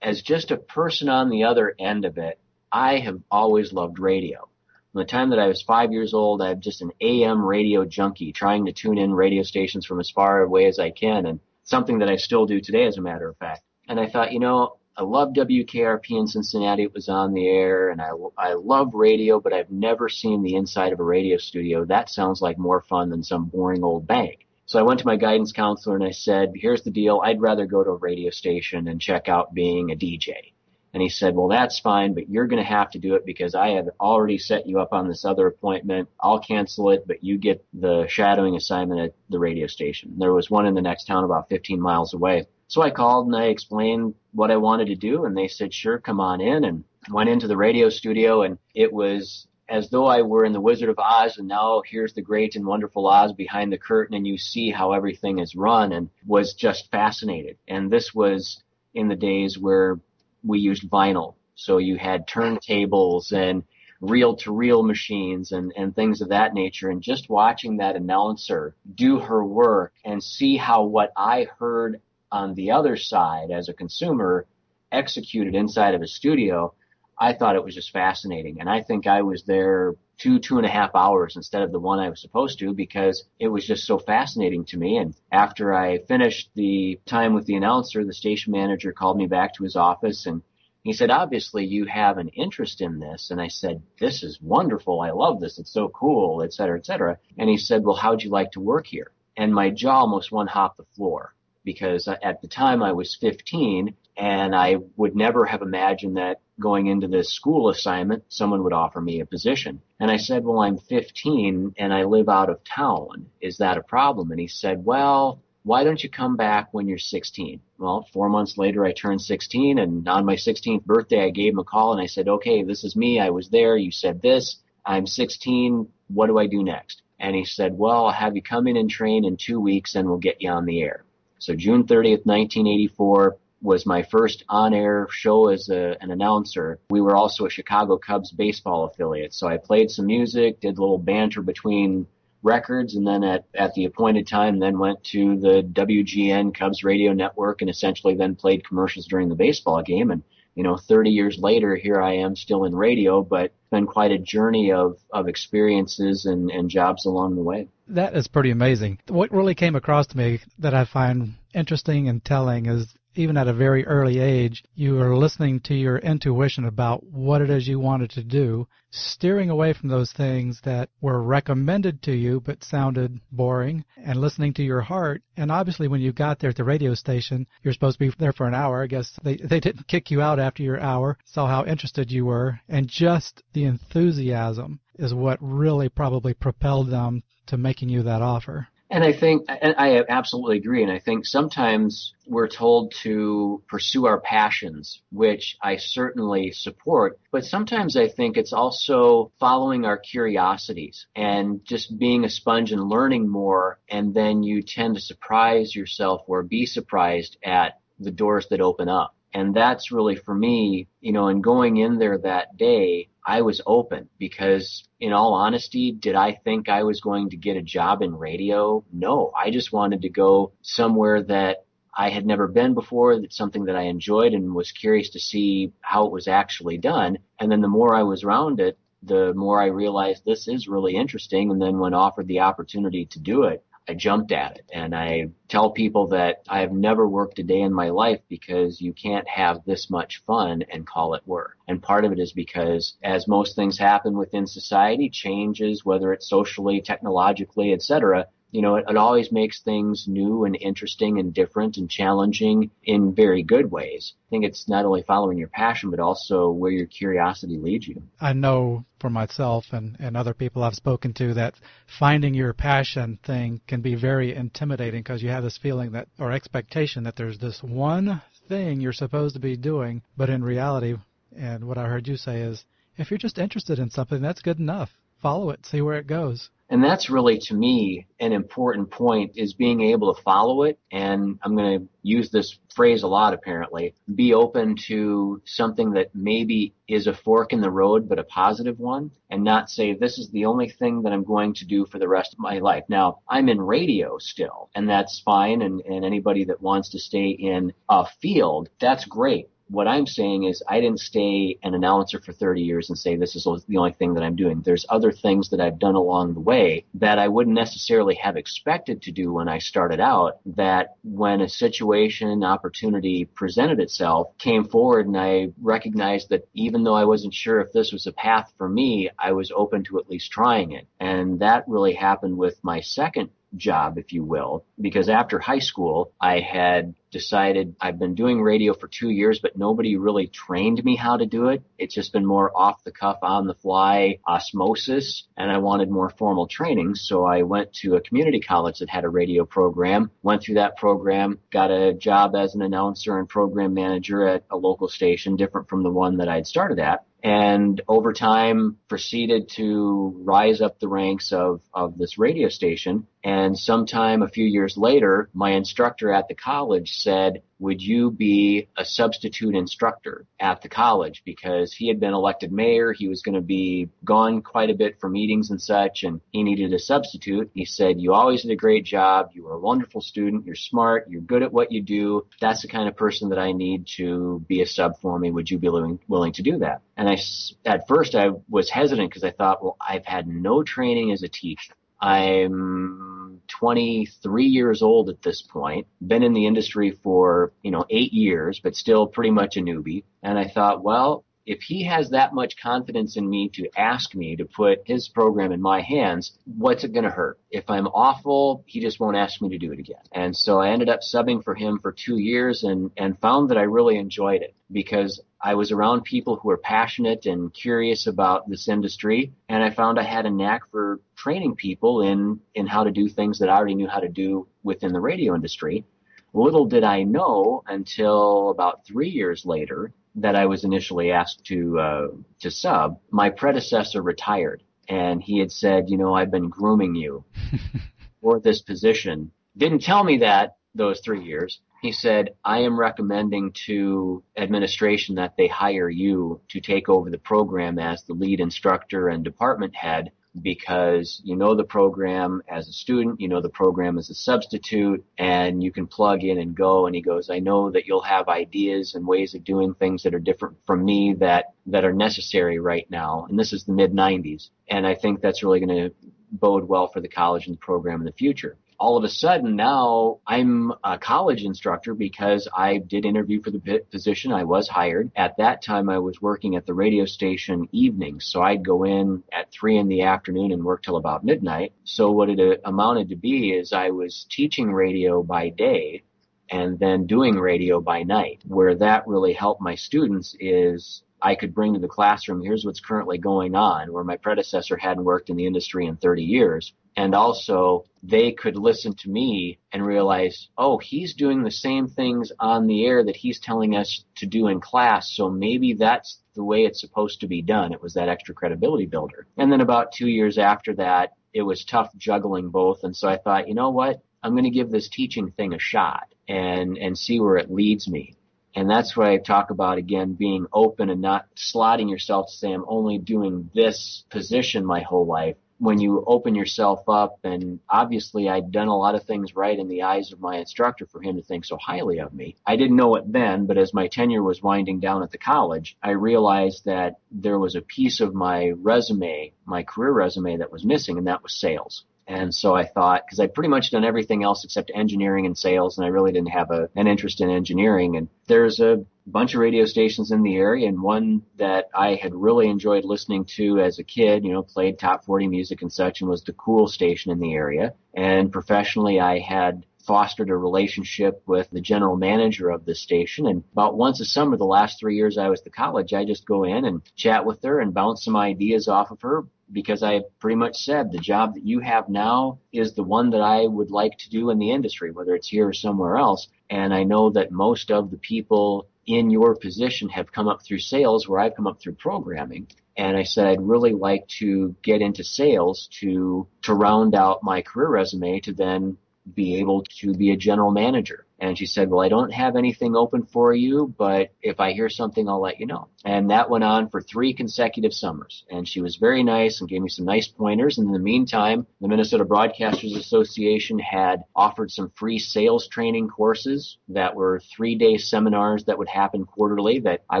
as 0.00 0.22
just 0.22 0.50
a 0.50 0.56
person 0.56 1.10
on 1.10 1.28
the 1.28 1.44
other 1.44 1.74
end 1.78 2.06
of 2.06 2.16
it, 2.16 2.40
I 2.72 2.98
have 3.00 3.20
always 3.30 3.74
loved 3.74 3.98
radio. 3.98 4.48
From 4.92 5.00
the 5.00 5.04
time 5.04 5.28
that 5.28 5.38
I 5.38 5.46
was 5.46 5.60
five 5.60 5.92
years 5.92 6.14
old, 6.14 6.40
I'm 6.40 6.62
just 6.62 6.80
an 6.80 6.92
AM 7.02 7.44
radio 7.44 7.84
junkie, 7.84 8.32
trying 8.32 8.64
to 8.64 8.72
tune 8.72 8.96
in 8.96 9.12
radio 9.12 9.42
stations 9.42 9.84
from 9.84 10.00
as 10.00 10.10
far 10.10 10.40
away 10.40 10.64
as 10.64 10.78
I 10.78 10.90
can, 10.90 11.26
and 11.26 11.40
something 11.62 11.98
that 11.98 12.08
I 12.08 12.16
still 12.16 12.46
do 12.46 12.58
today, 12.58 12.86
as 12.86 12.96
a 12.96 13.02
matter 13.02 13.28
of 13.28 13.36
fact. 13.36 13.64
And 13.86 14.00
I 14.00 14.08
thought, 14.08 14.32
you 14.32 14.40
know, 14.40 14.78
I 14.96 15.02
love 15.02 15.34
WKRP 15.34 16.10
in 16.10 16.26
Cincinnati. 16.26 16.84
It 16.84 16.94
was 16.94 17.10
on 17.10 17.34
the 17.34 17.46
air, 17.46 17.90
and 17.90 18.00
I, 18.00 18.12
I 18.38 18.54
love 18.54 18.94
radio, 18.94 19.40
but 19.40 19.52
I've 19.52 19.70
never 19.70 20.08
seen 20.08 20.42
the 20.42 20.54
inside 20.54 20.94
of 20.94 21.00
a 21.00 21.04
radio 21.04 21.36
studio. 21.36 21.84
That 21.84 22.08
sounds 22.08 22.40
like 22.40 22.58
more 22.58 22.80
fun 22.80 23.10
than 23.10 23.22
some 23.22 23.44
boring 23.44 23.84
old 23.84 24.06
bank. 24.06 24.46
So 24.70 24.78
I 24.78 24.82
went 24.82 25.00
to 25.00 25.06
my 25.06 25.16
guidance 25.16 25.50
counselor 25.50 25.96
and 25.96 26.04
I 26.04 26.12
said, 26.12 26.52
here's 26.54 26.82
the 26.82 26.92
deal. 26.92 27.20
I'd 27.24 27.40
rather 27.40 27.66
go 27.66 27.82
to 27.82 27.90
a 27.90 27.96
radio 27.96 28.30
station 28.30 28.86
and 28.86 29.00
check 29.00 29.28
out 29.28 29.52
being 29.52 29.90
a 29.90 29.96
DJ. 29.96 30.52
And 30.94 31.02
he 31.02 31.08
said, 31.08 31.34
well, 31.34 31.48
that's 31.48 31.80
fine, 31.80 32.14
but 32.14 32.28
you're 32.28 32.46
going 32.46 32.62
to 32.62 32.68
have 32.68 32.88
to 32.92 33.00
do 33.00 33.16
it 33.16 33.26
because 33.26 33.56
I 33.56 33.70
have 33.70 33.88
already 33.98 34.38
set 34.38 34.68
you 34.68 34.78
up 34.78 34.92
on 34.92 35.08
this 35.08 35.24
other 35.24 35.48
appointment. 35.48 36.08
I'll 36.20 36.38
cancel 36.38 36.90
it, 36.90 37.04
but 37.04 37.24
you 37.24 37.36
get 37.36 37.66
the 37.72 38.06
shadowing 38.06 38.54
assignment 38.54 39.00
at 39.00 39.14
the 39.28 39.40
radio 39.40 39.66
station. 39.66 40.14
There 40.16 40.32
was 40.32 40.52
one 40.52 40.66
in 40.66 40.74
the 40.74 40.82
next 40.82 41.06
town 41.06 41.24
about 41.24 41.48
15 41.48 41.80
miles 41.80 42.14
away. 42.14 42.46
So 42.68 42.80
I 42.80 42.90
called 42.90 43.26
and 43.26 43.34
I 43.34 43.46
explained 43.46 44.14
what 44.30 44.52
I 44.52 44.56
wanted 44.56 44.86
to 44.86 44.94
do 44.94 45.24
and 45.24 45.36
they 45.36 45.48
said, 45.48 45.74
sure, 45.74 45.98
come 45.98 46.20
on 46.20 46.40
in 46.40 46.62
and 46.62 46.84
went 47.10 47.28
into 47.28 47.48
the 47.48 47.56
radio 47.56 47.88
studio 47.88 48.42
and 48.42 48.56
it 48.76 48.92
was 48.92 49.48
as 49.70 49.88
though 49.88 50.06
I 50.06 50.22
were 50.22 50.44
in 50.44 50.52
the 50.52 50.60
Wizard 50.60 50.88
of 50.88 50.98
Oz 50.98 51.38
and 51.38 51.46
now 51.46 51.82
here's 51.86 52.12
the 52.12 52.20
great 52.20 52.56
and 52.56 52.66
wonderful 52.66 53.06
Oz 53.06 53.32
behind 53.32 53.72
the 53.72 53.78
curtain 53.78 54.16
and 54.16 54.26
you 54.26 54.36
see 54.36 54.70
how 54.70 54.92
everything 54.92 55.38
is 55.38 55.54
run 55.54 55.92
and 55.92 56.10
was 56.26 56.54
just 56.54 56.90
fascinated. 56.90 57.56
And 57.68 57.90
this 57.90 58.12
was 58.12 58.62
in 58.94 59.06
the 59.06 59.14
days 59.14 59.56
where 59.56 60.00
we 60.42 60.58
used 60.58 60.90
vinyl. 60.90 61.34
So 61.54 61.78
you 61.78 61.96
had 61.96 62.26
turntables 62.26 63.32
and 63.32 63.62
reel 64.00 64.34
to 64.34 64.52
reel 64.52 64.82
machines 64.82 65.52
and, 65.52 65.72
and 65.76 65.94
things 65.94 66.20
of 66.20 66.30
that 66.30 66.52
nature. 66.52 66.90
And 66.90 67.00
just 67.00 67.28
watching 67.30 67.76
that 67.76 67.96
announcer 67.96 68.74
do 68.94 69.20
her 69.20 69.44
work 69.44 69.92
and 70.04 70.22
see 70.22 70.56
how 70.56 70.82
what 70.84 71.12
I 71.16 71.46
heard 71.58 72.00
on 72.32 72.54
the 72.54 72.72
other 72.72 72.96
side 72.96 73.50
as 73.52 73.68
a 73.68 73.74
consumer 73.74 74.46
executed 74.90 75.54
inside 75.54 75.94
of 75.94 76.02
a 76.02 76.06
studio, 76.06 76.74
I 77.20 77.34
thought 77.34 77.54
it 77.54 77.62
was 77.62 77.74
just 77.74 77.92
fascinating. 77.92 78.60
And 78.60 78.68
I 78.68 78.80
think 78.80 79.06
I 79.06 79.20
was 79.20 79.44
there 79.44 79.94
two, 80.16 80.38
two 80.38 80.56
and 80.56 80.66
a 80.66 80.70
half 80.70 80.94
hours 80.94 81.36
instead 81.36 81.60
of 81.60 81.70
the 81.70 81.78
one 81.78 81.98
I 81.98 82.08
was 82.08 82.20
supposed 82.20 82.58
to 82.60 82.72
because 82.72 83.24
it 83.38 83.48
was 83.48 83.66
just 83.66 83.86
so 83.86 83.98
fascinating 83.98 84.64
to 84.66 84.78
me. 84.78 84.96
And 84.96 85.14
after 85.30 85.74
I 85.74 85.98
finished 85.98 86.50
the 86.54 86.98
time 87.04 87.34
with 87.34 87.44
the 87.44 87.56
announcer, 87.56 88.04
the 88.04 88.14
station 88.14 88.52
manager 88.52 88.92
called 88.92 89.18
me 89.18 89.26
back 89.26 89.54
to 89.54 89.64
his 89.64 89.76
office 89.76 90.24
and 90.24 90.42
he 90.82 90.94
said, 90.94 91.10
obviously 91.10 91.66
you 91.66 91.84
have 91.84 92.16
an 92.16 92.28
interest 92.28 92.80
in 92.80 92.98
this. 92.98 93.30
And 93.30 93.38
I 93.38 93.48
said, 93.48 93.82
this 93.98 94.22
is 94.22 94.40
wonderful. 94.40 95.02
I 95.02 95.10
love 95.10 95.40
this. 95.40 95.58
It's 95.58 95.72
so 95.72 95.90
cool, 95.90 96.42
et 96.42 96.54
cetera, 96.54 96.78
et 96.78 96.86
cetera. 96.86 97.18
And 97.36 97.50
he 97.50 97.58
said, 97.58 97.84
well, 97.84 97.96
how'd 97.96 98.22
you 98.22 98.30
like 98.30 98.52
to 98.52 98.60
work 98.60 98.86
here? 98.86 99.12
And 99.36 99.54
my 99.54 99.68
jaw 99.68 100.00
almost 100.00 100.32
one 100.32 100.46
hop 100.46 100.78
the 100.78 100.86
floor 100.96 101.34
because 101.64 102.08
at 102.08 102.40
the 102.40 102.48
time 102.48 102.82
I 102.82 102.92
was 102.92 103.14
15 103.20 103.94
and 104.16 104.54
I 104.54 104.76
would 104.96 105.14
never 105.14 105.44
have 105.44 105.62
imagined 105.62 106.16
that 106.16 106.40
going 106.60 106.86
into 106.86 107.08
this 107.08 107.32
school 107.32 107.68
assignment, 107.70 108.24
someone 108.28 108.62
would 108.62 108.72
offer 108.72 109.00
me 109.00 109.20
a 109.20 109.26
position. 109.26 109.80
And 109.98 110.10
I 110.10 110.16
said, 110.16 110.44
well, 110.44 110.60
I'm 110.60 110.78
15 110.78 111.74
and 111.78 111.92
I 111.92 112.04
live 112.04 112.28
out 112.28 112.50
of 112.50 112.62
town. 112.64 113.26
Is 113.40 113.58
that 113.58 113.78
a 113.78 113.82
problem? 113.82 114.30
And 114.30 114.40
he 114.40 114.48
said, 114.48 114.84
well, 114.84 115.42
why 115.62 115.84
don't 115.84 116.02
you 116.02 116.08
come 116.08 116.36
back 116.36 116.68
when 116.72 116.88
you're 116.88 116.98
16? 116.98 117.60
Well, 117.78 118.06
four 118.12 118.28
months 118.28 118.56
later, 118.56 118.84
I 118.84 118.92
turned 118.92 119.20
16 119.20 119.78
and 119.78 120.08
on 120.08 120.24
my 120.24 120.36
16th 120.36 120.84
birthday, 120.84 121.24
I 121.24 121.30
gave 121.30 121.52
him 121.52 121.58
a 121.58 121.64
call 121.64 121.92
and 121.92 122.00
I 122.00 122.06
said, 122.06 122.28
okay, 122.28 122.62
this 122.62 122.84
is 122.84 122.96
me. 122.96 123.20
I 123.20 123.30
was 123.30 123.48
there. 123.50 123.76
You 123.76 123.90
said 123.90 124.22
this. 124.22 124.56
I'm 124.86 125.06
16. 125.06 125.88
What 126.08 126.28
do 126.28 126.38
I 126.38 126.46
do 126.46 126.62
next? 126.62 127.02
And 127.18 127.36
he 127.36 127.44
said, 127.44 127.76
well, 127.76 128.06
I'll 128.06 128.12
have 128.12 128.34
you 128.34 128.42
come 128.42 128.66
in 128.66 128.78
and 128.78 128.88
train 128.88 129.26
in 129.26 129.36
two 129.36 129.60
weeks 129.60 129.94
and 129.94 130.08
we'll 130.08 130.18
get 130.18 130.40
you 130.40 130.50
on 130.50 130.64
the 130.64 130.80
air. 130.82 131.04
So 131.38 131.54
June 131.54 131.84
30th, 131.84 132.26
1984, 132.26 133.36
was 133.62 133.86
my 133.86 134.02
first 134.02 134.44
on-air 134.48 135.06
show 135.10 135.48
as 135.48 135.68
a, 135.68 135.96
an 136.00 136.10
announcer. 136.10 136.78
We 136.90 137.00
were 137.00 137.16
also 137.16 137.46
a 137.46 137.50
Chicago 137.50 137.98
Cubs 137.98 138.30
baseball 138.30 138.84
affiliate, 138.84 139.34
so 139.34 139.46
I 139.46 139.58
played 139.58 139.90
some 139.90 140.06
music, 140.06 140.60
did 140.60 140.78
a 140.78 140.80
little 140.80 140.98
banter 140.98 141.42
between 141.42 142.06
records, 142.42 142.94
and 142.94 143.06
then 143.06 143.22
at, 143.22 143.44
at 143.54 143.74
the 143.74 143.84
appointed 143.84 144.26
time, 144.26 144.58
then 144.58 144.78
went 144.78 145.04
to 145.04 145.38
the 145.38 145.62
WGN 145.62 146.54
Cubs 146.54 146.82
radio 146.82 147.12
network 147.12 147.60
and 147.60 147.68
essentially 147.68 148.14
then 148.14 148.34
played 148.34 148.66
commercials 148.66 149.06
during 149.06 149.28
the 149.28 149.34
baseball 149.34 149.82
game. 149.82 150.10
And 150.10 150.22
you 150.54 150.64
know, 150.64 150.76
30 150.76 151.10
years 151.10 151.38
later, 151.38 151.76
here 151.76 152.02
I 152.02 152.16
am 152.16 152.34
still 152.34 152.64
in 152.64 152.74
radio, 152.74 153.22
but 153.22 153.44
it's 153.44 153.70
been 153.70 153.86
quite 153.86 154.10
a 154.10 154.18
journey 154.18 154.72
of, 154.72 154.98
of 155.12 155.28
experiences 155.28 156.26
and, 156.26 156.50
and 156.50 156.68
jobs 156.68 157.06
along 157.06 157.36
the 157.36 157.42
way. 157.42 157.68
That 157.88 158.16
is 158.16 158.26
pretty 158.26 158.50
amazing. 158.50 158.98
What 159.08 159.32
really 159.32 159.54
came 159.54 159.76
across 159.76 160.08
to 160.08 160.16
me 160.16 160.40
that 160.58 160.74
I 160.74 160.84
find 160.84 161.34
interesting 161.54 162.08
and 162.08 162.24
telling 162.24 162.66
is 162.66 162.86
even 163.20 163.36
at 163.36 163.48
a 163.48 163.52
very 163.52 163.86
early 163.86 164.18
age, 164.18 164.64
you 164.74 164.94
were 164.94 165.14
listening 165.14 165.60
to 165.60 165.74
your 165.74 165.98
intuition 165.98 166.64
about 166.64 167.04
what 167.04 167.42
it 167.42 167.50
is 167.50 167.68
you 167.68 167.78
wanted 167.78 168.08
to 168.08 168.24
do, 168.24 168.66
steering 168.90 169.50
away 169.50 169.74
from 169.74 169.90
those 169.90 170.10
things 170.10 170.62
that 170.64 170.88
were 171.02 171.22
recommended 171.22 172.00
to 172.02 172.12
you 172.12 172.40
but 172.40 172.64
sounded 172.64 173.20
boring, 173.30 173.84
and 173.98 174.18
listening 174.18 174.54
to 174.54 174.62
your 174.62 174.80
heart. 174.80 175.22
And 175.36 175.52
obviously, 175.52 175.86
when 175.86 176.00
you 176.00 176.12
got 176.12 176.38
there 176.38 176.48
at 176.48 176.56
the 176.56 176.64
radio 176.64 176.94
station, 176.94 177.46
you're 177.62 177.74
supposed 177.74 177.98
to 177.98 178.06
be 178.06 178.14
there 178.18 178.32
for 178.32 178.48
an 178.48 178.54
hour. 178.54 178.82
I 178.82 178.86
guess 178.86 179.12
they, 179.22 179.36
they 179.36 179.60
didn't 179.60 179.86
kick 179.86 180.10
you 180.10 180.22
out 180.22 180.40
after 180.40 180.62
your 180.62 180.80
hour, 180.80 181.18
saw 181.26 181.46
how 181.46 181.66
interested 181.66 182.10
you 182.10 182.24
were, 182.24 182.60
and 182.70 182.88
just 182.88 183.42
the 183.52 183.64
enthusiasm 183.64 184.80
is 184.98 185.12
what 185.12 185.38
really 185.42 185.90
probably 185.90 186.32
propelled 186.32 186.88
them 186.88 187.22
to 187.46 187.58
making 187.58 187.90
you 187.90 188.02
that 188.02 188.22
offer. 188.22 188.68
And 188.92 189.04
I 189.04 189.12
think, 189.12 189.44
and 189.48 189.76
I 189.78 190.02
absolutely 190.08 190.56
agree. 190.58 190.82
And 190.82 190.90
I 190.90 190.98
think 190.98 191.24
sometimes 191.24 192.12
we're 192.26 192.48
told 192.48 192.92
to 193.02 193.62
pursue 193.68 194.06
our 194.06 194.20
passions, 194.20 195.00
which 195.12 195.56
I 195.62 195.76
certainly 195.76 196.50
support. 196.50 197.20
But 197.30 197.44
sometimes 197.44 197.96
I 197.96 198.08
think 198.08 198.36
it's 198.36 198.52
also 198.52 199.30
following 199.38 199.84
our 199.84 199.96
curiosities 199.96 201.06
and 201.14 201.64
just 201.64 201.96
being 201.96 202.24
a 202.24 202.28
sponge 202.28 202.72
and 202.72 202.88
learning 202.88 203.28
more. 203.28 203.78
And 203.88 204.12
then 204.12 204.42
you 204.42 204.60
tend 204.60 204.96
to 204.96 205.00
surprise 205.00 205.74
yourself 205.74 206.22
or 206.26 206.42
be 206.42 206.66
surprised 206.66 207.36
at 207.44 207.78
the 208.00 208.10
doors 208.10 208.48
that 208.50 208.60
open 208.60 208.88
up. 208.88 209.14
And 209.32 209.54
that's 209.54 209.92
really 209.92 210.16
for 210.16 210.34
me, 210.34 210.88
you 211.00 211.12
know, 211.12 211.28
and 211.28 211.42
going 211.42 211.76
in 211.76 211.98
there 211.98 212.18
that 212.18 212.56
day, 212.56 213.08
I 213.24 213.42
was 213.42 213.60
open 213.66 214.08
because 214.18 214.88
in 214.98 215.12
all 215.12 215.34
honesty, 215.34 215.92
did 215.92 216.16
I 216.16 216.32
think 216.32 216.68
I 216.68 216.82
was 216.82 217.00
going 217.00 217.30
to 217.30 217.36
get 217.36 217.56
a 217.56 217.62
job 217.62 218.02
in 218.02 218.16
radio? 218.16 218.84
No, 218.92 219.32
I 219.36 219.50
just 219.50 219.72
wanted 219.72 220.02
to 220.02 220.08
go 220.08 220.52
somewhere 220.62 221.22
that 221.24 221.64
I 221.96 222.08
had 222.08 222.26
never 222.26 222.48
been 222.48 222.74
before. 222.74 223.20
That's 223.20 223.36
something 223.36 223.66
that 223.66 223.76
I 223.76 223.82
enjoyed 223.82 224.32
and 224.32 224.54
was 224.54 224.72
curious 224.72 225.10
to 225.10 225.20
see 225.20 225.72
how 225.80 226.06
it 226.06 226.12
was 226.12 226.28
actually 226.28 226.78
done. 226.78 227.18
And 227.38 227.52
then 227.52 227.60
the 227.60 227.68
more 227.68 227.94
I 227.94 228.02
was 228.02 228.24
around 228.24 228.58
it, 228.58 228.78
the 229.02 229.32
more 229.34 229.60
I 229.60 229.66
realized 229.66 230.24
this 230.24 230.48
is 230.48 230.68
really 230.68 230.94
interesting. 230.94 231.50
And 231.50 231.60
then 231.60 231.78
when 231.78 231.94
offered 231.94 232.26
the 232.26 232.40
opportunity 232.40 233.06
to 233.06 233.20
do 233.20 233.44
it, 233.44 233.64
I 233.88 233.94
jumped 233.94 234.32
at 234.32 234.58
it. 234.58 234.66
And 234.72 234.94
I 234.94 235.30
tell 235.48 235.70
people 235.70 236.08
that 236.08 236.42
I've 236.48 236.72
never 236.72 237.08
worked 237.08 237.38
a 237.38 237.42
day 237.42 237.60
in 237.60 237.72
my 237.72 237.90
life 237.90 238.20
because 238.28 238.80
you 238.80 238.92
can't 238.92 239.28
have 239.28 239.64
this 239.64 239.90
much 239.90 240.22
fun 240.26 240.64
and 240.70 240.86
call 240.86 241.14
it 241.14 241.26
work. 241.26 241.56
And 241.66 241.82
part 241.82 242.04
of 242.04 242.12
it 242.12 242.18
is 242.18 242.32
because 242.32 242.94
as 243.02 243.26
most 243.26 243.56
things 243.56 243.78
happen 243.78 244.16
within 244.16 244.46
society, 244.46 245.10
changes, 245.10 245.84
whether 245.84 246.12
it's 246.12 246.28
socially, 246.28 246.80
technologically, 246.80 247.72
etc., 247.72 248.26
you 248.50 248.62
know, 248.62 248.76
it, 248.76 248.84
it, 248.88 248.96
always 248.96 249.30
makes 249.30 249.60
things 249.60 250.06
new 250.08 250.44
and 250.44 250.56
interesting 250.60 251.18
and 251.18 251.32
different 251.32 251.76
and 251.76 251.88
challenging 251.88 252.70
in 252.84 253.14
very 253.14 253.42
good 253.42 253.70
ways. 253.70 254.14
I 254.26 254.30
think 254.30 254.44
it's 254.44 254.68
not 254.68 254.84
only 254.84 255.02
following 255.02 255.38
your 255.38 255.48
passion, 255.48 255.90
but 255.90 256.00
also 256.00 256.50
where 256.50 256.72
your 256.72 256.86
curiosity 256.86 257.58
leads 257.58 257.86
you. 257.86 258.02
I 258.20 258.32
know 258.32 258.84
for 259.00 259.10
myself 259.10 259.66
and, 259.72 259.96
and 260.00 260.16
other 260.16 260.34
people 260.34 260.62
I've 260.62 260.74
spoken 260.74 261.12
to 261.14 261.34
that 261.34 261.54
finding 261.98 262.34
your 262.34 262.52
passion 262.52 263.18
thing 263.24 263.60
can 263.66 263.80
be 263.80 263.94
very 263.94 264.34
intimidating 264.34 265.00
because 265.02 265.22
you 265.22 265.30
have 265.30 265.44
this 265.44 265.58
feeling 265.58 265.92
that, 265.92 266.08
or 266.18 266.32
expectation 266.32 267.04
that 267.04 267.16
there's 267.16 267.38
this 267.38 267.62
one 267.62 268.20
thing 268.48 268.80
you're 268.80 268.92
supposed 268.92 269.34
to 269.34 269.40
be 269.40 269.56
doing, 269.56 270.02
but 270.16 270.28
in 270.28 270.42
reality, 270.42 270.96
and 271.36 271.64
what 271.64 271.78
I 271.78 271.86
heard 271.86 272.08
you 272.08 272.16
say 272.16 272.40
is, 272.40 272.64
if 272.96 273.10
you're 273.10 273.18
just 273.18 273.38
interested 273.38 273.78
in 273.78 273.90
something, 273.90 274.20
that's 274.20 274.42
good 274.42 274.58
enough. 274.58 274.90
Follow 275.22 275.50
it, 275.50 275.64
see 275.64 275.80
where 275.80 275.98
it 275.98 276.06
goes. 276.06 276.50
And 276.70 276.84
that's 276.84 277.10
really, 277.10 277.36
to 277.38 277.54
me, 277.54 278.06
an 278.20 278.32
important 278.32 278.90
point 278.92 279.32
is 279.34 279.54
being 279.54 279.80
able 279.80 280.14
to 280.14 280.22
follow 280.22 280.62
it. 280.62 280.78
And 280.92 281.38
I'm 281.42 281.56
going 281.56 281.80
to 281.80 281.88
use 282.02 282.30
this 282.30 282.58
phrase 282.74 283.02
a 283.02 283.08
lot, 283.08 283.34
apparently. 283.34 283.94
Be 284.14 284.34
open 284.34 284.76
to 284.86 285.42
something 285.44 285.90
that 285.94 286.14
maybe 286.14 286.72
is 286.86 287.08
a 287.08 287.14
fork 287.14 287.52
in 287.52 287.60
the 287.60 287.70
road, 287.70 288.08
but 288.08 288.20
a 288.20 288.24
positive 288.24 288.78
one, 288.78 289.10
and 289.30 289.42
not 289.42 289.68
say, 289.68 289.94
this 289.94 290.16
is 290.16 290.30
the 290.30 290.44
only 290.44 290.68
thing 290.68 291.02
that 291.02 291.12
I'm 291.12 291.24
going 291.24 291.54
to 291.54 291.66
do 291.66 291.86
for 291.86 291.98
the 291.98 292.08
rest 292.08 292.32
of 292.32 292.38
my 292.38 292.60
life. 292.60 292.84
Now, 292.88 293.18
I'm 293.28 293.48
in 293.48 293.60
radio 293.60 294.18
still, 294.18 294.70
and 294.76 294.88
that's 294.88 295.20
fine. 295.24 295.62
And, 295.62 295.80
and 295.80 296.04
anybody 296.04 296.44
that 296.44 296.62
wants 296.62 296.90
to 296.90 297.00
stay 297.00 297.30
in 297.30 297.72
a 297.88 298.06
field, 298.22 298.68
that's 298.80 299.04
great 299.04 299.48
what 299.70 299.86
I'm 299.86 300.06
saying 300.06 300.44
is 300.44 300.62
I 300.68 300.80
didn't 300.80 301.00
stay 301.00 301.56
an 301.62 301.74
announcer 301.74 302.20
for 302.20 302.32
30 302.32 302.60
years 302.60 302.90
and 302.90 302.98
say 302.98 303.16
this 303.16 303.36
is 303.36 303.46
the 303.68 303.76
only 303.76 303.92
thing 303.92 304.14
that 304.14 304.22
I'm 304.24 304.34
doing. 304.34 304.62
There's 304.62 304.84
other 304.88 305.12
things 305.12 305.50
that 305.50 305.60
I've 305.60 305.78
done 305.78 305.94
along 305.94 306.34
the 306.34 306.40
way 306.40 306.86
that 306.94 307.18
I 307.18 307.28
wouldn't 307.28 307.54
necessarily 307.54 308.16
have 308.16 308.36
expected 308.36 309.02
to 309.02 309.12
do 309.12 309.32
when 309.32 309.48
I 309.48 309.58
started 309.58 310.00
out 310.00 310.38
that 310.56 310.96
when 311.04 311.40
a 311.40 311.48
situation, 311.48 312.42
opportunity 312.42 313.24
presented 313.24 313.78
itself, 313.78 314.36
came 314.38 314.64
forward 314.64 315.06
and 315.06 315.16
I 315.16 315.52
recognized 315.62 316.30
that 316.30 316.48
even 316.54 316.82
though 316.82 316.94
I 316.94 317.04
wasn't 317.04 317.34
sure 317.34 317.60
if 317.60 317.72
this 317.72 317.92
was 317.92 318.06
a 318.06 318.12
path 318.12 318.52
for 318.58 318.68
me, 318.68 319.08
I 319.18 319.32
was 319.32 319.52
open 319.54 319.84
to 319.84 320.00
at 320.00 320.10
least 320.10 320.32
trying 320.32 320.72
it. 320.72 320.88
And 320.98 321.40
that 321.40 321.68
really 321.68 321.94
happened 321.94 322.36
with 322.36 322.58
my 322.64 322.80
second 322.80 323.30
job, 323.56 323.98
if 323.98 324.12
you 324.12 324.24
will, 324.24 324.64
because 324.80 325.08
after 325.08 325.38
high 325.38 325.58
school, 325.58 326.12
I 326.20 326.40
had 326.40 326.94
decided 327.10 327.74
I've 327.80 327.98
been 327.98 328.14
doing 328.14 328.40
radio 328.40 328.72
for 328.74 328.88
two 328.88 329.10
years, 329.10 329.40
but 329.42 329.58
nobody 329.58 329.96
really 329.96 330.28
trained 330.28 330.82
me 330.84 330.96
how 330.96 331.16
to 331.16 331.26
do 331.26 331.48
it. 331.48 331.62
It's 331.78 331.94
just 331.94 332.12
been 332.12 332.26
more 332.26 332.50
off 332.56 332.84
the 332.84 332.92
cuff, 332.92 333.18
on 333.22 333.46
the 333.46 333.54
fly 333.54 334.18
osmosis, 334.26 335.24
and 335.36 335.50
I 335.50 335.58
wanted 335.58 335.90
more 335.90 336.10
formal 336.10 336.46
training. 336.46 336.94
So 336.94 337.24
I 337.24 337.42
went 337.42 337.72
to 337.82 337.96
a 337.96 338.00
community 338.00 338.40
college 338.40 338.78
that 338.78 338.90
had 338.90 339.04
a 339.04 339.08
radio 339.08 339.44
program, 339.44 340.10
went 340.22 340.42
through 340.42 340.56
that 340.56 340.76
program, 340.76 341.38
got 341.50 341.70
a 341.70 341.94
job 341.94 342.36
as 342.36 342.54
an 342.54 342.62
announcer 342.62 343.18
and 343.18 343.28
program 343.28 343.74
manager 343.74 344.26
at 344.26 344.44
a 344.50 344.56
local 344.56 344.88
station, 344.88 345.36
different 345.36 345.68
from 345.68 345.82
the 345.82 345.90
one 345.90 346.18
that 346.18 346.28
I'd 346.28 346.46
started 346.46 346.78
at 346.78 347.04
and 347.22 347.80
over 347.86 348.12
time 348.12 348.76
proceeded 348.88 349.48
to 349.48 350.14
rise 350.24 350.60
up 350.60 350.78
the 350.78 350.88
ranks 350.88 351.32
of, 351.32 351.60
of 351.74 351.98
this 351.98 352.18
radio 352.18 352.48
station. 352.48 353.06
And 353.22 353.58
sometime 353.58 354.22
a 354.22 354.28
few 354.28 354.46
years 354.46 354.76
later, 354.78 355.28
my 355.34 355.50
instructor 355.50 356.10
at 356.12 356.28
the 356.28 356.34
college 356.34 356.92
said, 356.96 357.42
would 357.58 357.82
you 357.82 358.10
be 358.10 358.68
a 358.78 358.84
substitute 358.86 359.54
instructor 359.54 360.24
at 360.40 360.62
the 360.62 360.68
college? 360.70 361.20
Because 361.26 361.74
he 361.74 361.88
had 361.88 362.00
been 362.00 362.14
elected 362.14 362.50
mayor. 362.50 362.94
He 362.94 363.08
was 363.08 363.20
going 363.20 363.34
to 363.34 363.42
be 363.42 363.90
gone 364.02 364.40
quite 364.40 364.70
a 364.70 364.74
bit 364.74 364.98
for 364.98 365.10
meetings 365.10 365.50
and 365.50 365.60
such, 365.60 366.02
and 366.02 366.22
he 366.30 366.42
needed 366.42 366.72
a 366.72 366.78
substitute. 366.78 367.50
He 367.52 367.66
said, 367.66 368.00
you 368.00 368.14
always 368.14 368.42
did 368.42 368.52
a 368.52 368.56
great 368.56 368.86
job. 368.86 369.32
You 369.34 369.44
were 369.44 369.52
a 369.52 369.60
wonderful 369.60 370.00
student. 370.00 370.46
You're 370.46 370.54
smart. 370.54 371.10
You're 371.10 371.20
good 371.20 371.42
at 371.42 371.52
what 371.52 371.70
you 371.70 371.82
do. 371.82 372.26
That's 372.40 372.62
the 372.62 372.68
kind 372.68 372.88
of 372.88 372.96
person 372.96 373.28
that 373.28 373.38
I 373.38 373.52
need 373.52 373.86
to 373.98 374.42
be 374.48 374.62
a 374.62 374.66
sub 374.66 374.98
for 375.02 375.18
me. 375.18 375.30
Would 375.30 375.50
you 375.50 375.58
be 375.58 375.68
willing, 375.68 376.32
to 376.32 376.42
do 376.42 376.58
that? 376.58 376.80
And 376.96 377.08
I, 377.08 377.18
at 377.66 377.86
first 377.86 378.14
I 378.14 378.30
was 378.48 378.70
hesitant 378.70 379.10
because 379.10 379.24
I 379.24 379.32
thought, 379.32 379.62
well, 379.62 379.76
I've 379.78 380.06
had 380.06 380.26
no 380.26 380.62
training 380.62 381.12
as 381.12 381.22
a 381.22 381.28
teacher. 381.28 381.74
I'm 382.00 383.42
23 383.48 384.46
years 384.46 384.82
old 384.82 385.10
at 385.10 385.22
this 385.22 385.42
point, 385.42 385.86
been 386.06 386.22
in 386.22 386.32
the 386.32 386.46
industry 386.46 386.92
for, 387.02 387.52
you 387.62 387.70
know, 387.70 387.84
eight 387.90 388.12
years, 388.12 388.60
but 388.60 388.76
still 388.76 389.06
pretty 389.06 389.30
much 389.30 389.56
a 389.56 389.60
newbie. 389.60 390.04
And 390.22 390.38
I 390.38 390.48
thought, 390.48 390.82
well, 390.82 391.24
if 391.46 391.62
he 391.62 391.84
has 391.84 392.10
that 392.10 392.34
much 392.34 392.60
confidence 392.62 393.16
in 393.16 393.28
me 393.28 393.48
to 393.54 393.68
ask 393.76 394.14
me 394.14 394.36
to 394.36 394.44
put 394.44 394.80
his 394.84 395.08
program 395.08 395.52
in 395.52 395.60
my 395.60 395.80
hands, 395.80 396.32
what's 396.44 396.84
it 396.84 396.92
going 396.92 397.04
to 397.04 397.10
hurt? 397.10 397.38
If 397.50 397.68
I'm 397.68 397.86
awful, 397.88 398.62
he 398.66 398.80
just 398.80 399.00
won't 399.00 399.16
ask 399.16 399.40
me 399.40 399.48
to 399.50 399.58
do 399.58 399.72
it 399.72 399.78
again. 399.78 400.02
And 400.12 400.36
so 400.36 400.60
I 400.60 400.70
ended 400.70 400.88
up 400.88 401.00
subbing 401.00 401.42
for 401.42 401.54
him 401.54 401.78
for 401.78 401.92
two 401.92 402.18
years 402.18 402.62
and, 402.62 402.90
and 402.96 403.18
found 403.18 403.50
that 403.50 403.58
I 403.58 403.62
really 403.62 403.96
enjoyed 403.96 404.42
it 404.42 404.54
because 404.70 405.20
I 405.40 405.54
was 405.54 405.72
around 405.72 406.04
people 406.04 406.36
who 406.36 406.48
were 406.48 406.58
passionate 406.58 407.24
and 407.24 407.52
curious 407.52 408.06
about 408.06 408.48
this 408.48 408.68
industry, 408.68 409.32
and 409.48 409.64
I 409.64 409.70
found 409.70 409.98
I 409.98 410.02
had 410.02 410.26
a 410.26 410.30
knack 410.30 410.70
for 410.70 411.00
training 411.16 411.56
people 411.56 412.02
in, 412.02 412.40
in 412.54 412.66
how 412.66 412.84
to 412.84 412.90
do 412.90 413.08
things 413.08 413.38
that 413.38 413.48
I 413.48 413.56
already 413.56 413.74
knew 413.74 413.88
how 413.88 414.00
to 414.00 414.08
do 414.08 414.46
within 414.62 414.92
the 414.92 415.00
radio 415.00 415.34
industry. 415.34 415.84
Little 416.32 416.66
did 416.66 416.84
I 416.84 417.02
know 417.02 417.64
until 417.66 418.50
about 418.50 418.84
three 418.86 419.08
years 419.08 419.44
later 419.44 419.92
that 420.16 420.36
I 420.36 420.46
was 420.46 420.64
initially 420.64 421.10
asked 421.10 421.44
to 421.46 421.78
uh, 421.78 422.06
to 422.40 422.50
sub. 422.50 422.98
My 423.10 423.30
predecessor 423.30 424.02
retired, 424.02 424.62
and 424.88 425.22
he 425.22 425.38
had 425.38 425.52
said, 425.52 425.88
you 425.88 425.96
know, 425.96 426.14
I've 426.14 426.30
been 426.30 426.48
grooming 426.48 426.94
you 426.94 427.24
for 428.20 428.40
this 428.40 428.62
position. 428.62 429.30
Didn't 429.56 429.82
tell 429.82 430.04
me 430.04 430.18
that 430.18 430.56
those 430.74 431.00
three 431.00 431.24
years, 431.24 431.60
he 431.82 431.92
said, 431.92 432.30
I 432.44 432.58
am 432.58 432.78
recommending 432.78 433.52
to 433.66 434.22
administration 434.36 435.16
that 435.16 435.34
they 435.36 435.48
hire 435.48 435.88
you 435.88 436.40
to 436.48 436.60
take 436.60 436.88
over 436.88 437.10
the 437.10 437.18
program 437.18 437.78
as 437.78 438.04
the 438.04 438.14
lead 438.14 438.40
instructor 438.40 439.08
and 439.08 439.24
department 439.24 439.74
head 439.74 440.12
because 440.40 441.20
you 441.24 441.36
know 441.36 441.54
the 441.54 441.64
program 441.64 442.42
as 442.48 442.68
a 442.68 442.72
student, 442.72 443.20
you 443.20 443.28
know 443.28 443.40
the 443.40 443.48
program 443.48 443.98
as 443.98 444.10
a 444.10 444.14
substitute, 444.14 445.04
and 445.18 445.62
you 445.62 445.72
can 445.72 445.86
plug 445.86 446.22
in 446.22 446.38
and 446.38 446.54
go. 446.54 446.86
And 446.86 446.94
he 446.94 447.02
goes, 447.02 447.30
I 447.30 447.40
know 447.40 447.70
that 447.70 447.86
you'll 447.86 448.02
have 448.02 448.28
ideas 448.28 448.94
and 448.94 449.06
ways 449.06 449.34
of 449.34 449.44
doing 449.44 449.74
things 449.74 450.02
that 450.02 450.14
are 450.14 450.20
different 450.20 450.56
from 450.66 450.84
me 450.84 451.14
that, 451.14 451.46
that 451.66 451.84
are 451.84 451.92
necessary 451.92 452.58
right 452.58 452.88
now. 452.90 453.26
And 453.28 453.38
this 453.38 453.52
is 453.52 453.64
the 453.64 453.72
mid 453.72 453.92
90s. 453.92 454.50
And 454.68 454.86
I 454.86 454.94
think 454.94 455.20
that's 455.20 455.42
really 455.42 455.60
going 455.60 455.76
to 455.76 455.94
bode 456.32 456.64
well 456.64 456.86
for 456.86 457.00
the 457.00 457.08
college 457.08 457.46
and 457.46 457.56
the 457.56 457.60
program 457.60 458.00
in 458.00 458.06
the 458.06 458.12
future 458.12 458.56
all 458.80 458.96
of 458.96 459.04
a 459.04 459.08
sudden 459.08 459.56
now 459.56 460.20
I'm 460.26 460.72
a 460.82 460.98
college 460.98 461.44
instructor 461.44 461.94
because 461.94 462.48
I 462.56 462.78
did 462.78 463.04
interview 463.04 463.42
for 463.42 463.50
the 463.50 463.82
position. 463.92 464.32
I 464.32 464.44
was 464.44 464.68
hired. 464.68 465.12
At 465.14 465.36
that 465.36 465.62
time, 465.62 465.90
I 465.90 465.98
was 465.98 466.22
working 466.22 466.56
at 466.56 466.64
the 466.64 466.72
radio 466.72 467.04
station 467.04 467.68
evenings. 467.72 468.24
So 468.24 468.40
I'd 468.40 468.64
go 468.64 468.84
in 468.84 469.22
at 469.32 469.52
three 469.52 469.76
in 469.76 469.86
the 469.86 470.02
afternoon 470.02 470.50
and 470.50 470.64
work 470.64 470.82
till 470.82 470.96
about 470.96 471.24
midnight. 471.24 471.74
So 471.84 472.10
what 472.10 472.30
it 472.30 472.40
uh, 472.40 472.56
amounted 472.64 473.10
to 473.10 473.16
be 473.16 473.52
is 473.52 473.74
I 473.74 473.90
was 473.90 474.26
teaching 474.30 474.72
radio 474.72 475.22
by 475.22 475.50
day 475.50 476.02
and 476.50 476.78
then 476.78 477.06
doing 477.06 477.38
radio 477.38 477.82
by 477.82 478.02
night. 478.02 478.40
Where 478.46 478.74
that 478.76 479.06
really 479.06 479.34
helped 479.34 479.60
my 479.60 479.74
students 479.74 480.34
is 480.40 481.02
I 481.22 481.34
could 481.34 481.54
bring 481.54 481.74
to 481.74 481.80
the 481.80 481.88
classroom, 481.88 482.42
here's 482.42 482.64
what's 482.64 482.80
currently 482.80 483.18
going 483.18 483.54
on, 483.54 483.92
where 483.92 484.04
my 484.04 484.16
predecessor 484.16 484.76
hadn't 484.76 485.04
worked 485.04 485.30
in 485.30 485.36
the 485.36 485.46
industry 485.46 485.86
in 485.86 485.96
30 485.96 486.22
years. 486.22 486.72
And 486.96 487.14
also, 487.14 487.84
they 488.02 488.32
could 488.32 488.56
listen 488.56 488.94
to 488.96 489.10
me 489.10 489.58
and 489.72 489.86
realize, 489.86 490.48
oh, 490.58 490.78
he's 490.78 491.14
doing 491.14 491.42
the 491.42 491.50
same 491.50 491.86
things 491.86 492.32
on 492.40 492.66
the 492.66 492.84
air 492.84 493.04
that 493.04 493.16
he's 493.16 493.38
telling 493.38 493.76
us 493.76 494.04
to 494.16 494.26
do 494.26 494.48
in 494.48 494.60
class, 494.60 495.12
so 495.14 495.30
maybe 495.30 495.74
that's 495.74 496.18
the 496.34 496.44
way 496.44 496.64
it's 496.64 496.80
supposed 496.80 497.20
to 497.20 497.28
be 497.28 497.42
done. 497.42 497.72
It 497.72 497.82
was 497.82 497.94
that 497.94 498.08
extra 498.08 498.34
credibility 498.34 498.86
builder. 498.86 499.26
And 499.36 499.52
then 499.52 499.60
about 499.60 499.92
two 499.92 500.08
years 500.08 500.38
after 500.38 500.74
that, 500.74 501.12
it 501.32 501.42
was 501.42 501.64
tough 501.64 501.90
juggling 501.96 502.50
both. 502.50 502.82
And 502.82 502.96
so 502.96 503.08
I 503.08 503.18
thought, 503.18 503.48
you 503.48 503.54
know 503.54 503.70
what? 503.70 504.02
I'm 504.22 504.32
going 504.32 504.44
to 504.44 504.50
give 504.50 504.70
this 504.70 504.88
teaching 504.88 505.30
thing 505.30 505.54
a 505.54 505.58
shot 505.58 506.12
and, 506.28 506.76
and 506.76 506.98
see 506.98 507.20
where 507.20 507.36
it 507.36 507.50
leads 507.50 507.88
me. 507.88 508.14
And 508.54 508.68
that's 508.68 508.96
why 508.96 509.12
I 509.12 509.18
talk 509.18 509.50
about 509.50 509.78
again 509.78 510.14
being 510.14 510.46
open 510.52 510.90
and 510.90 511.00
not 511.00 511.26
slotting 511.36 511.90
yourself 511.90 512.26
to 512.26 512.36
say 512.36 512.52
I'm 512.52 512.64
only 512.66 512.98
doing 512.98 513.50
this 513.54 514.04
position 514.10 514.64
my 514.64 514.80
whole 514.80 515.06
life. 515.06 515.36
When 515.58 515.78
you 515.78 516.02
open 516.06 516.34
yourself 516.34 516.88
up, 516.88 517.18
and 517.22 517.60
obviously 517.68 518.30
I'd 518.30 518.50
done 518.50 518.68
a 518.68 518.76
lot 518.76 518.94
of 518.94 519.04
things 519.04 519.36
right 519.36 519.58
in 519.58 519.68
the 519.68 519.82
eyes 519.82 520.10
of 520.10 520.18
my 520.18 520.38
instructor 520.38 520.86
for 520.86 521.02
him 521.02 521.16
to 521.16 521.22
think 521.22 521.44
so 521.44 521.58
highly 521.58 521.98
of 521.98 522.14
me. 522.14 522.36
I 522.46 522.56
didn't 522.56 522.76
know 522.76 522.94
it 522.94 523.12
then, 523.12 523.44
but 523.44 523.58
as 523.58 523.74
my 523.74 523.88
tenure 523.88 524.22
was 524.22 524.42
winding 524.42 524.80
down 524.80 525.02
at 525.02 525.10
the 525.10 525.18
college, 525.18 525.76
I 525.82 525.90
realized 525.90 526.64
that 526.64 526.94
there 527.10 527.38
was 527.38 527.56
a 527.56 527.60
piece 527.60 528.00
of 528.00 528.14
my 528.14 528.52
resume, 528.56 529.34
my 529.44 529.62
career 529.62 529.92
resume 529.92 530.38
that 530.38 530.50
was 530.50 530.64
missing, 530.64 530.96
and 530.96 531.06
that 531.08 531.22
was 531.22 531.38
sales. 531.38 531.84
And 532.06 532.34
so 532.34 532.54
I 532.54 532.64
thought, 532.64 533.04
because 533.06 533.20
I'd 533.20 533.34
pretty 533.34 533.50
much 533.50 533.70
done 533.70 533.84
everything 533.84 534.24
else 534.24 534.44
except 534.44 534.72
engineering 534.74 535.26
and 535.26 535.38
sales, 535.38 535.78
and 535.78 535.84
I 535.84 535.90
really 535.90 536.12
didn't 536.12 536.30
have 536.30 536.50
a, 536.50 536.68
an 536.74 536.88
interest 536.88 537.20
in 537.20 537.30
engineering. 537.30 537.96
And 537.96 538.08
there's 538.26 538.58
a 538.58 538.84
bunch 539.06 539.34
of 539.34 539.40
radio 539.40 539.64
stations 539.64 540.10
in 540.10 540.22
the 540.22 540.36
area, 540.36 540.68
and 540.68 540.82
one 540.82 541.22
that 541.36 541.68
I 541.74 541.94
had 541.94 542.14
really 542.14 542.48
enjoyed 542.48 542.84
listening 542.84 543.24
to 543.36 543.60
as 543.60 543.78
a 543.78 543.84
kid, 543.84 544.24
you 544.24 544.32
know, 544.32 544.42
played 544.42 544.78
top 544.78 545.04
40 545.04 545.28
music 545.28 545.62
and 545.62 545.72
such, 545.72 546.00
and 546.00 546.10
was 546.10 546.24
the 546.24 546.32
cool 546.32 546.66
station 546.66 547.12
in 547.12 547.20
the 547.20 547.34
area. 547.34 547.74
And 547.94 548.32
professionally, 548.32 548.98
I 549.00 549.18
had 549.18 549.64
fostered 549.86 550.30
a 550.30 550.36
relationship 550.36 551.22
with 551.26 551.48
the 551.50 551.60
general 551.60 551.96
manager 551.96 552.50
of 552.50 552.64
the 552.64 552.74
station. 552.74 553.26
And 553.26 553.44
about 553.52 553.76
once 553.76 554.00
a 554.00 554.04
summer, 554.04 554.36
the 554.36 554.44
last 554.44 554.78
three 554.78 554.96
years 554.96 555.18
I 555.18 555.28
was 555.28 555.40
at 555.40 555.44
the 555.44 555.50
college, 555.50 555.92
I 555.92 556.04
just 556.04 556.26
go 556.26 556.44
in 556.44 556.64
and 556.64 556.82
chat 556.96 557.24
with 557.24 557.42
her 557.42 557.60
and 557.60 557.74
bounce 557.74 558.04
some 558.04 558.16
ideas 558.16 558.68
off 558.68 558.90
of 558.90 559.00
her, 559.02 559.24
because 559.52 559.82
I 559.82 560.02
pretty 560.20 560.36
much 560.36 560.56
said 560.58 560.92
the 560.92 560.98
job 560.98 561.34
that 561.34 561.44
you 561.44 561.58
have 561.60 561.88
now 561.88 562.38
is 562.52 562.74
the 562.74 562.84
one 562.84 563.10
that 563.10 563.20
I 563.20 563.46
would 563.46 563.70
like 563.70 563.98
to 563.98 564.10
do 564.10 564.30
in 564.30 564.38
the 564.38 564.52
industry, 564.52 564.92
whether 564.92 565.14
it's 565.14 565.28
here 565.28 565.48
or 565.48 565.52
somewhere 565.52 565.96
else. 565.96 566.28
And 566.48 566.72
I 566.72 566.84
know 566.84 567.10
that 567.10 567.32
most 567.32 567.70
of 567.70 567.90
the 567.90 567.98
people 567.98 568.68
in 568.86 569.10
your 569.10 569.34
position 569.36 569.88
have 569.88 570.12
come 570.12 570.28
up 570.28 570.42
through 570.42 570.58
sales 570.58 571.08
where 571.08 571.20
I've 571.20 571.34
come 571.34 571.46
up 571.46 571.60
through 571.60 571.74
programming. 571.74 572.48
And 572.76 572.96
I 572.96 573.02
said 573.02 573.26
I'd 573.26 573.42
really 573.42 573.72
like 573.72 574.06
to 574.20 574.54
get 574.62 574.80
into 574.80 575.04
sales 575.04 575.68
to 575.80 576.26
to 576.42 576.54
round 576.54 576.94
out 576.94 577.22
my 577.22 577.42
career 577.42 577.68
resume 577.68 578.20
to 578.20 578.32
then 578.32 578.78
be 579.14 579.36
able 579.36 579.62
to 579.80 579.94
be 579.94 580.10
a 580.10 580.16
general 580.16 580.50
manager. 580.50 581.06
And 581.20 581.36
she 581.36 581.46
said, 581.46 581.68
well, 581.68 581.84
I 581.84 581.88
don't 581.88 582.12
have 582.12 582.34
anything 582.34 582.74
open 582.74 583.04
for 583.04 583.34
you, 583.34 583.74
but 583.76 584.14
if 584.22 584.40
I 584.40 584.52
hear 584.52 584.70
something, 584.70 585.06
I'll 585.08 585.20
let 585.20 585.38
you 585.38 585.46
know. 585.46 585.68
And 585.84 586.10
that 586.10 586.30
went 586.30 586.44
on 586.44 586.70
for 586.70 586.80
three 586.80 587.12
consecutive 587.12 587.74
summers. 587.74 588.24
And 588.30 588.48
she 588.48 588.62
was 588.62 588.76
very 588.76 589.02
nice 589.02 589.40
and 589.40 589.48
gave 589.48 589.60
me 589.60 589.68
some 589.68 589.84
nice 589.84 590.08
pointers. 590.08 590.58
And 590.58 590.66
in 590.68 590.72
the 590.72 590.78
meantime, 590.78 591.46
the 591.60 591.68
Minnesota 591.68 592.06
Broadcasters 592.06 592.74
Association 592.76 593.58
had 593.58 594.02
offered 594.16 594.50
some 594.50 594.72
free 594.76 594.98
sales 594.98 595.46
training 595.48 595.88
courses 595.88 596.56
that 596.68 596.94
were 596.94 597.20
three 597.36 597.54
day 597.54 597.76
seminars 597.76 598.44
that 598.44 598.56
would 598.56 598.68
happen 598.68 599.04
quarterly 599.04 599.60
that 599.60 599.84
I 599.90 600.00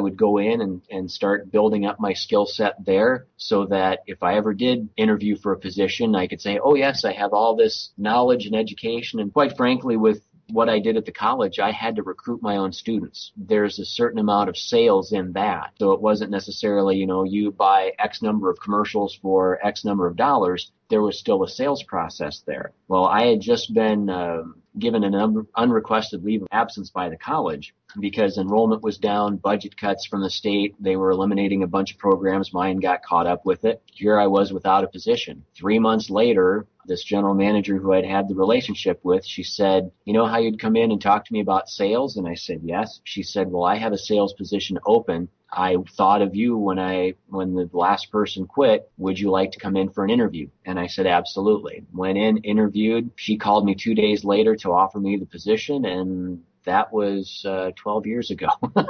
would 0.00 0.16
go 0.16 0.38
in 0.38 0.62
and, 0.62 0.82
and 0.90 1.10
start 1.10 1.52
building 1.52 1.84
up 1.84 2.00
my 2.00 2.14
skill 2.14 2.46
set 2.46 2.84
there 2.84 3.26
so 3.36 3.66
that 3.66 4.00
if 4.06 4.22
I 4.22 4.36
ever 4.36 4.54
did 4.54 4.88
interview 4.96 5.36
for 5.36 5.52
a 5.52 5.58
position, 5.58 6.14
I 6.14 6.26
could 6.26 6.40
say, 6.40 6.58
oh 6.62 6.74
yes, 6.74 7.04
I 7.04 7.12
have 7.12 7.32
all 7.34 7.56
this 7.56 7.90
knowledge 7.98 8.46
and 8.46 8.56
education. 8.56 9.20
And 9.20 9.32
quite 9.32 9.56
frankly, 9.56 9.96
with 9.96 10.22
what 10.52 10.68
I 10.68 10.78
did 10.78 10.96
at 10.96 11.04
the 11.04 11.12
college, 11.12 11.58
I 11.58 11.70
had 11.70 11.96
to 11.96 12.02
recruit 12.02 12.42
my 12.42 12.56
own 12.56 12.72
students. 12.72 13.32
There's 13.36 13.78
a 13.78 13.84
certain 13.84 14.18
amount 14.18 14.48
of 14.48 14.56
sales 14.56 15.12
in 15.12 15.32
that. 15.32 15.72
So 15.78 15.92
it 15.92 16.00
wasn't 16.00 16.30
necessarily, 16.30 16.96
you 16.96 17.06
know, 17.06 17.24
you 17.24 17.50
buy 17.50 17.92
X 17.98 18.22
number 18.22 18.50
of 18.50 18.60
commercials 18.60 19.18
for 19.20 19.64
X 19.64 19.84
number 19.84 20.06
of 20.06 20.16
dollars. 20.16 20.70
There 20.90 21.02
was 21.02 21.18
still 21.18 21.42
a 21.44 21.48
sales 21.48 21.82
process 21.84 22.42
there. 22.46 22.72
Well, 22.88 23.06
I 23.06 23.26
had 23.26 23.40
just 23.40 23.72
been 23.72 24.10
uh, 24.10 24.42
given 24.78 25.04
an 25.04 25.14
un- 25.14 25.46
unrequested 25.56 26.24
leave 26.24 26.42
of 26.42 26.48
absence 26.50 26.90
by 26.90 27.08
the 27.08 27.16
college 27.16 27.74
because 27.98 28.38
enrollment 28.38 28.82
was 28.82 28.98
down, 28.98 29.36
budget 29.36 29.76
cuts 29.76 30.06
from 30.06 30.22
the 30.22 30.30
state. 30.30 30.74
They 30.80 30.96
were 30.96 31.10
eliminating 31.10 31.62
a 31.62 31.68
bunch 31.68 31.92
of 31.92 31.98
programs. 31.98 32.52
Mine 32.52 32.78
got 32.78 33.02
caught 33.02 33.26
up 33.26 33.46
with 33.46 33.64
it. 33.64 33.82
Here 33.86 34.18
I 34.18 34.26
was 34.26 34.52
without 34.52 34.84
a 34.84 34.88
position. 34.88 35.44
Three 35.56 35.78
months 35.78 36.10
later, 36.10 36.66
this 36.86 37.04
general 37.04 37.34
manager 37.34 37.76
who 37.78 37.92
I'd 37.92 38.04
had 38.04 38.28
the 38.28 38.34
relationship 38.34 39.00
with, 39.02 39.24
she 39.24 39.42
said, 39.42 39.90
you 40.04 40.12
know 40.12 40.26
how 40.26 40.38
you'd 40.38 40.60
come 40.60 40.76
in 40.76 40.90
and 40.90 41.00
talk 41.00 41.24
to 41.24 41.32
me 41.32 41.40
about 41.40 41.68
sales? 41.68 42.16
And 42.16 42.26
I 42.26 42.34
said, 42.34 42.60
yes. 42.64 43.00
She 43.04 43.22
said, 43.22 43.50
well, 43.50 43.64
I 43.64 43.76
have 43.76 43.92
a 43.92 43.98
sales 43.98 44.32
position 44.34 44.78
open. 44.86 45.28
I 45.52 45.76
thought 45.96 46.22
of 46.22 46.34
you 46.34 46.56
when 46.56 46.78
I, 46.78 47.14
when 47.28 47.54
the 47.54 47.68
last 47.72 48.10
person 48.12 48.46
quit. 48.46 48.90
Would 48.98 49.18
you 49.18 49.30
like 49.30 49.52
to 49.52 49.58
come 49.58 49.76
in 49.76 49.90
for 49.90 50.04
an 50.04 50.10
interview? 50.10 50.48
And 50.64 50.78
I 50.78 50.86
said, 50.86 51.06
absolutely. 51.06 51.84
Went 51.92 52.18
in, 52.18 52.38
interviewed. 52.38 53.10
She 53.16 53.36
called 53.36 53.64
me 53.64 53.74
two 53.74 53.94
days 53.94 54.24
later 54.24 54.54
to 54.56 54.72
offer 54.72 55.00
me 55.00 55.16
the 55.16 55.26
position 55.26 55.84
and 55.84 56.42
that 56.70 56.92
was 56.92 57.44
uh, 57.44 57.72
12 57.74 58.06
years 58.06 58.30
ago. 58.30 58.46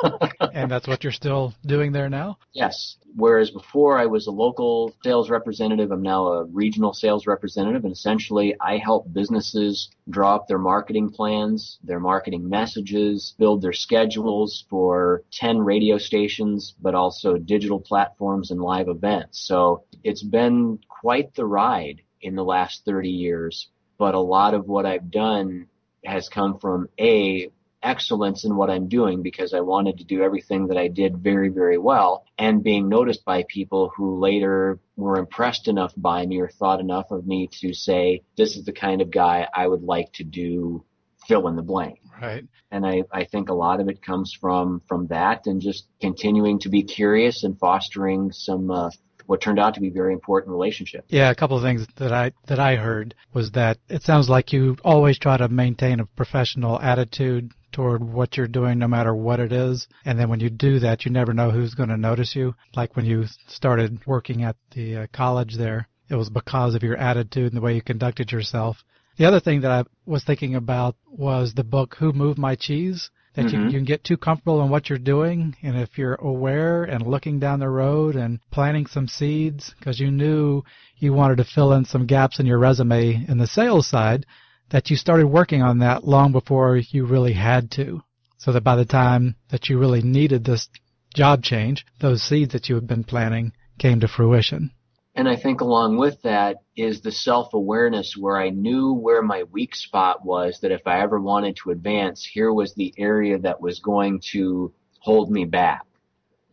and 0.53 0.71
that's 0.71 0.87
what 0.87 1.03
you're 1.03 1.13
still 1.13 1.55
doing 1.65 1.93
there 1.93 2.11
now? 2.11 2.37
Yes. 2.53 2.97
Whereas 3.17 3.51
before 3.51 3.99
I 3.99 4.05
was 4.05 4.27
a 4.27 4.31
local 4.31 4.95
sales 5.03 5.31
representative, 5.31 5.91
I'm 5.91 6.03
now 6.03 6.27
a 6.27 6.45
regional 6.45 6.93
sales 6.93 7.27
representative, 7.27 7.85
and 7.85 7.93
essentially 7.93 8.55
I 8.61 8.77
help 8.77 9.11
businesses 9.11 9.89
draw 10.11 10.37
up 10.37 10.47
their 10.47 10.59
marketing 10.59 11.09
plans, 11.09 11.79
their 11.83 12.01
marketing 12.01 12.51
messages, 12.51 13.35
build 13.39 13.63
their 13.63 13.73
schedules 13.73 14.67
for 14.69 15.23
10 15.33 15.61
radio 15.61 15.97
stations, 15.97 16.75
but 16.83 16.95
also 16.95 17.39
digital 17.39 17.81
platforms 17.81 18.51
and 18.51 18.61
live 18.61 18.89
events. 18.89 19.41
So 19.49 19.85
it's 20.05 20.23
been 20.23 20.81
quite 21.01 21.35
the 21.35 21.47
ride 21.47 22.03
in 22.21 22.35
the 22.35 22.45
last 22.45 22.85
30 22.85 23.09
years, 23.09 23.69
but 23.97 24.15
a 24.15 24.21
lot 24.21 24.53
of 24.53 24.67
what 24.67 24.85
I've 24.85 25.11
done 25.11 25.69
has 26.05 26.29
come 26.29 26.59
from 26.59 26.89
A, 26.99 27.51
excellence 27.83 28.45
in 28.45 28.57
what 28.57 28.71
I'm 28.71 28.89
doing 28.89 29.23
because 29.23 29.55
I 29.55 29.61
wanted 29.61 29.99
to 29.99 30.05
do 30.05 30.23
everything 30.23 30.67
that 30.69 30.77
I 30.77 30.89
did 30.89 31.19
very, 31.19 31.49
very 31.49 31.79
well 31.79 32.25
and 32.39 32.63
being 32.63 32.89
noticed 32.89 33.25
by 33.25 33.45
people 33.49 33.93
who 33.97 34.19
later 34.19 34.79
were 34.97 35.17
impressed 35.17 35.69
enough 35.69 35.93
by 35.97 36.27
me 36.27 36.41
or 36.41 36.49
thought 36.49 36.81
enough 36.81 37.11
of 37.11 37.27
me 37.27 37.49
to 37.61 37.73
say, 37.73 38.23
this 38.37 38.57
is 38.57 38.65
the 38.65 38.73
kind 38.73 39.01
of 39.01 39.11
guy 39.11 39.49
I 39.55 39.67
would 39.67 39.83
like 39.83 40.13
to 40.15 40.25
do 40.25 40.85
fill 41.27 41.49
in 41.49 41.57
the 41.57 41.63
blank. 41.63 42.01
Right. 42.21 42.45
And 42.71 42.87
I, 42.87 43.05
I 43.11 43.25
think 43.25 43.49
a 43.49 43.55
lot 43.55 43.81
of 43.81 43.89
it 43.89 44.03
comes 44.03 44.37
from, 44.39 44.83
from 44.87 45.07
that 45.09 45.47
and 45.47 45.61
just 45.61 45.87
continuing 46.01 46.61
to 46.61 46.69
be 46.69 46.83
curious 46.83 47.45
and 47.45 47.59
fostering 47.59 48.33
some, 48.33 48.71
uh, 48.71 48.91
what 49.27 49.41
turned 49.41 49.61
out 49.61 49.75
to 49.75 49.81
be 49.81 49.91
very 49.91 50.13
important 50.13 50.51
relationships. 50.51 51.07
Yeah, 51.09 51.31
a 51.31 51.37
couple 51.37 51.57
of 51.57 51.63
things 51.63 51.87
that 51.97 52.13
I 52.13 52.33
that 52.47 52.59
I 52.59 52.75
heard 52.75 53.15
was 53.33 53.53
that 53.53 53.79
it 53.89 54.03
sounds 54.03 54.29
like 54.29 54.53
you 54.53 54.77
always 54.85 55.21
try 55.21 55.37
to 55.37 55.49
maintain 55.49 56.01
a 56.01 56.07
professional 56.07 56.81
attitude 56.81 57.53
toward 57.81 58.05
what 58.05 58.37
you're 58.37 58.47
doing 58.47 58.79
no 58.79 58.87
matter 58.87 59.15
what 59.15 59.41
it 59.41 59.53
is. 59.53 59.89
And 60.05 60.19
then 60.19 60.29
when 60.29 60.41
you 60.41 60.51
do 60.51 60.81
that, 60.81 61.07
you 61.07 61.11
never 61.11 61.33
know 61.33 61.51
who's 61.51 61.75
going 61.75 61.89
to 61.89 61.97
notice 61.97 62.37
you. 62.37 62.55
Like 62.77 62.95
when 62.95 63.07
you 63.07 63.25
started 63.49 64.07
working 64.07 64.43
at 64.43 64.57
the 64.75 64.97
uh, 64.97 65.07
college 65.15 65.57
there, 65.57 65.89
it 66.11 66.15
was 66.15 66.29
because 66.29 66.75
of 66.75 66.83
your 66.83 66.99
attitude 66.99 67.53
and 67.53 67.57
the 67.57 67.65
way 67.65 67.75
you 67.75 67.83
conducted 67.83 68.33
yourself 68.33 68.77
The 69.17 69.25
other 69.25 69.41
thing 69.41 69.63
that 69.63 69.71
I 69.71 69.85
was 70.05 70.25
thinking 70.25 70.57
about 70.57 70.97
was 71.07 71.55
the 71.55 71.65
book 71.65 71.97
Who 71.99 72.13
Moved 72.13 72.39
My 72.39 72.55
Cheese? 72.55 73.11
That 73.35 73.47
mm-hmm. 73.47 73.57
you, 73.57 73.65
you 73.67 73.79
can 73.79 73.85
get 73.85 74.05
too 74.05 74.17
comfortable 74.17 74.61
in 74.63 74.71
what 74.71 74.91
you're 74.91 74.99
doing, 74.99 75.55
and 75.63 75.79
if 75.79 75.97
you're 75.97 76.17
aware 76.17 76.83
and 76.83 77.07
looking 77.07 77.39
down 77.39 77.61
the 77.61 77.69
road 77.69 78.17
and 78.17 78.41
planting 78.51 78.87
some 78.87 79.07
seeds 79.07 79.73
because 79.79 80.01
you 80.01 80.11
knew 80.11 80.65
you 80.99 81.13
wanted 81.13 81.37
to 81.37 81.45
fill 81.45 81.73
in 81.73 81.85
some 81.85 82.07
gaps 82.07 82.41
in 82.41 82.47
your 82.47 82.59
resume 82.59 83.25
in 83.29 83.39
the 83.39 83.47
sales 83.47 83.87
side, 83.87 84.27
that 84.71 84.91
you 84.91 84.97
started 84.97 85.27
working 85.27 85.63
on 85.63 85.79
that 85.79 86.05
long 86.05 86.33
before 86.33 86.77
you 86.77 87.05
really 87.05 87.35
had 87.35 87.71
to. 87.73 88.03
So 88.39 88.53
that 88.53 88.65
by 88.65 88.77
the 88.77 88.87
time 88.87 89.37
that 89.51 89.69
you 89.69 89.79
really 89.79 90.01
needed 90.01 90.45
this 90.45 90.69
job 91.15 91.43
change, 91.43 91.85
those 92.01 92.23
seeds 92.23 92.55
that 92.55 92.71
you 92.71 92.75
had 92.75 92.87
been 92.87 93.05
planting 93.05 93.53
came 93.79 94.01
to 94.01 94.09
fruition. 94.09 94.71
And 95.15 95.29
I 95.29 95.37
think 95.37 95.61
along 95.61 95.99
with 95.99 96.23
that 96.23 96.59
is 96.77 97.01
the 97.01 97.13
self 97.13 97.53
awareness 97.53 98.17
where 98.17 98.39
I 98.39 98.51
knew 98.51 98.95
where 98.95 99.23
my 99.23 99.43
weak 99.43 99.75
spot 99.75 100.25
was, 100.25 100.61
that 100.63 100.71
if 100.71 100.87
I 100.87 101.03
ever 101.03 101.21
wanted 101.21 101.57
to 101.57 101.71
advance, 101.71 102.25
here 102.25 102.53
was 102.53 102.75
the 102.75 102.95
area 102.97 103.39
that 103.39 103.61
was 103.61 103.81
going 103.81 104.23
to 104.33 104.73
hold 105.01 105.31
me 105.31 105.45
back. 105.45 105.85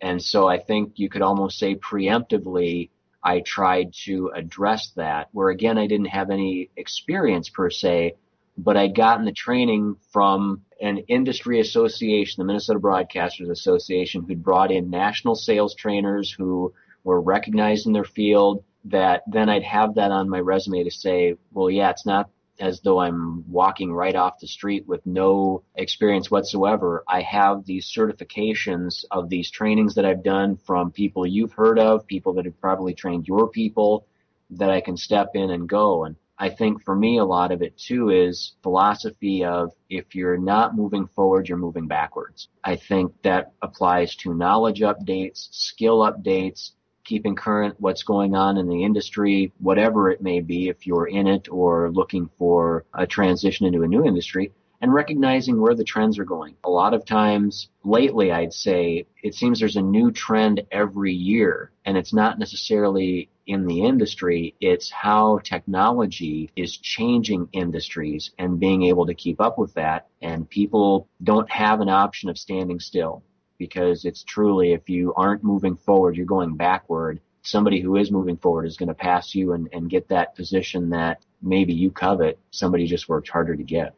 And 0.02 0.22
so 0.22 0.48
I 0.48 0.60
think 0.60 0.94
you 0.96 1.10
could 1.10 1.22
almost 1.22 1.60
say 1.60 1.76
preemptively, 1.76 2.90
I 3.28 3.42
tried 3.42 3.92
to 4.06 4.32
address 4.34 4.92
that, 4.96 5.28
where 5.34 5.50
again, 5.50 5.78
I 5.78 5.86
didn't 5.86 6.16
have 6.20 6.30
any 6.30 6.70
experience 6.78 7.50
per 7.50 7.70
se, 7.70 8.16
but 8.58 8.78
I'd 8.78 8.96
gotten 8.96 9.26
the 9.26 9.34
training 9.34 9.98
from 10.14 10.62
an 10.80 11.00
industry 11.10 11.60
association, 11.60 12.40
the 12.40 12.46
Minnesota 12.46 12.80
Broadcasters 12.80 13.50
Association, 13.50 14.24
who'd 14.24 14.42
brought 14.42 14.72
in 14.72 14.90
national 14.90 15.36
sales 15.36 15.76
trainers 15.76 16.32
who 16.32 16.74
were 17.04 17.20
recognized 17.20 17.86
in 17.86 17.92
their 17.92 18.06
field 18.06 18.64
that 18.86 19.24
then 19.28 19.50
I'd 19.50 19.64
have 19.64 19.96
that 19.96 20.12
on 20.12 20.30
my 20.30 20.40
resume 20.40 20.86
to 20.86 20.92
say, 20.92 21.36
well, 21.52 21.70
yeah, 21.70 21.90
it's 21.90 22.06
not 22.06 22.30
as 22.60 22.82
though 22.82 23.00
I'm 23.00 23.50
walking 23.50 23.94
right 23.94 24.16
off 24.16 24.40
the 24.40 24.48
street 24.48 24.88
with 24.88 25.06
no 25.06 25.64
experience 25.76 26.32
whatsoever. 26.32 27.04
I 27.08 27.22
have 27.22 27.66
these 27.66 27.92
certifications 27.96 29.06
of 29.12 29.30
these 29.30 29.52
trainings 29.52 29.96
that 29.96 30.06
I've 30.06 30.24
done 30.24 30.58
from 30.58 30.92
people 30.92 31.26
you've 31.26 31.54
heard 31.54 31.80
of, 31.80 32.08
people 32.08 32.34
that 32.34 32.46
have 32.46 32.60
probably 32.60 32.94
trained 32.94 33.28
your 33.28 33.50
people 33.50 34.06
that 34.52 34.70
I 34.70 34.82
can 34.82 34.98
step 34.98 35.32
in 35.34 35.52
and 35.52 35.68
go. 35.68 36.06
And 36.06 36.16
I 36.40 36.50
think 36.50 36.84
for 36.84 36.96
me, 36.96 37.18
a 37.18 37.26
lot 37.26 37.52
of 37.52 37.62
it 37.62 37.78
too 37.78 38.10
is 38.10 38.54
philosophy 38.62 39.44
of 39.44 39.72
if 39.90 40.14
you're 40.14 40.38
not 40.38 40.76
moving 40.76 41.08
forward, 41.08 41.50
you're 41.50 41.58
moving 41.58 41.88
backwards. 41.88 42.48
I 42.64 42.76
think 42.76 43.14
that 43.24 43.54
applies 43.62 44.16
to 44.18 44.36
knowledge 44.36 44.82
updates, 44.82 45.48
skill 45.52 46.00
updates, 46.00 46.72
keeping 47.08 47.36
current 47.36 47.76
what's 47.80 48.04
going 48.04 48.36
on 48.36 48.58
in 48.58 48.68
the 48.68 48.84
industry, 48.84 49.52
whatever 49.60 50.12
it 50.12 50.22
may 50.22 50.42
be, 50.42 50.68
if 50.68 50.86
you're 50.86 51.08
in 51.08 51.26
it 51.26 51.48
or 51.50 51.90
looking 51.92 52.30
for 52.38 52.86
a 52.94 53.08
transition 53.08 53.66
into 53.66 53.82
a 53.84 53.88
new 53.88 54.06
industry, 54.06 54.52
and 54.82 54.94
recognizing 54.94 55.60
where 55.60 55.74
the 55.74 55.84
trends 55.84 56.20
are 56.20 56.26
going. 56.26 56.56
A 56.64 56.70
lot 56.70 56.94
of 56.94 57.06
times 57.06 57.70
lately, 57.84 58.32
I'd 58.32 58.54
say 58.54 59.08
it 59.24 59.34
seems 59.34 59.60
there's 59.60 59.76
a 59.76 59.82
new 59.82 60.12
trend 60.12 60.62
every 60.72 61.14
year, 61.14 61.72
and 61.86 61.98
it's 61.98 62.14
not 62.14 62.38
necessarily 62.38 63.30
in 63.48 63.66
the 63.66 63.84
industry, 63.84 64.54
it's 64.60 64.92
how 64.92 65.40
technology 65.40 66.52
is 66.56 66.78
changing 66.78 67.48
industries 67.54 68.32
and 68.38 68.60
being 68.60 68.84
able 68.84 69.06
to 69.06 69.16
keep 69.16 69.40
up 69.40 69.58
with 69.58 69.74
that. 69.76 70.08
And 70.22 70.50
people 70.50 71.08
don't 71.24 71.50
have 71.50 71.80
an 71.80 71.90
option 71.90 72.30
of 72.30 72.38
standing 72.38 72.80
still 72.80 73.24
because 73.58 74.06
it's 74.06 74.24
truly 74.24 74.74
if 74.74 74.90
you 74.90 75.14
aren't 75.16 75.44
moving 75.44 75.76
forward, 75.76 76.16
you're 76.16 76.26
going 76.26 76.56
backward. 76.56 77.20
Somebody 77.44 77.82
who 77.82 77.96
is 77.96 78.12
moving 78.12 78.38
forward 78.38 78.66
is 78.66 78.78
going 78.78 78.90
to 78.90 78.96
pass 78.96 79.34
you 79.34 79.54
and, 79.54 79.70
and 79.72 79.90
get 79.90 80.10
that 80.10 80.36
position 80.36 80.90
that 80.90 81.24
maybe 81.42 81.74
you 81.74 81.92
covet. 81.92 82.40
Somebody 82.52 82.88
just 82.88 83.08
worked 83.08 83.30
harder 83.30 83.56
to 83.56 83.64
get. 83.64 83.96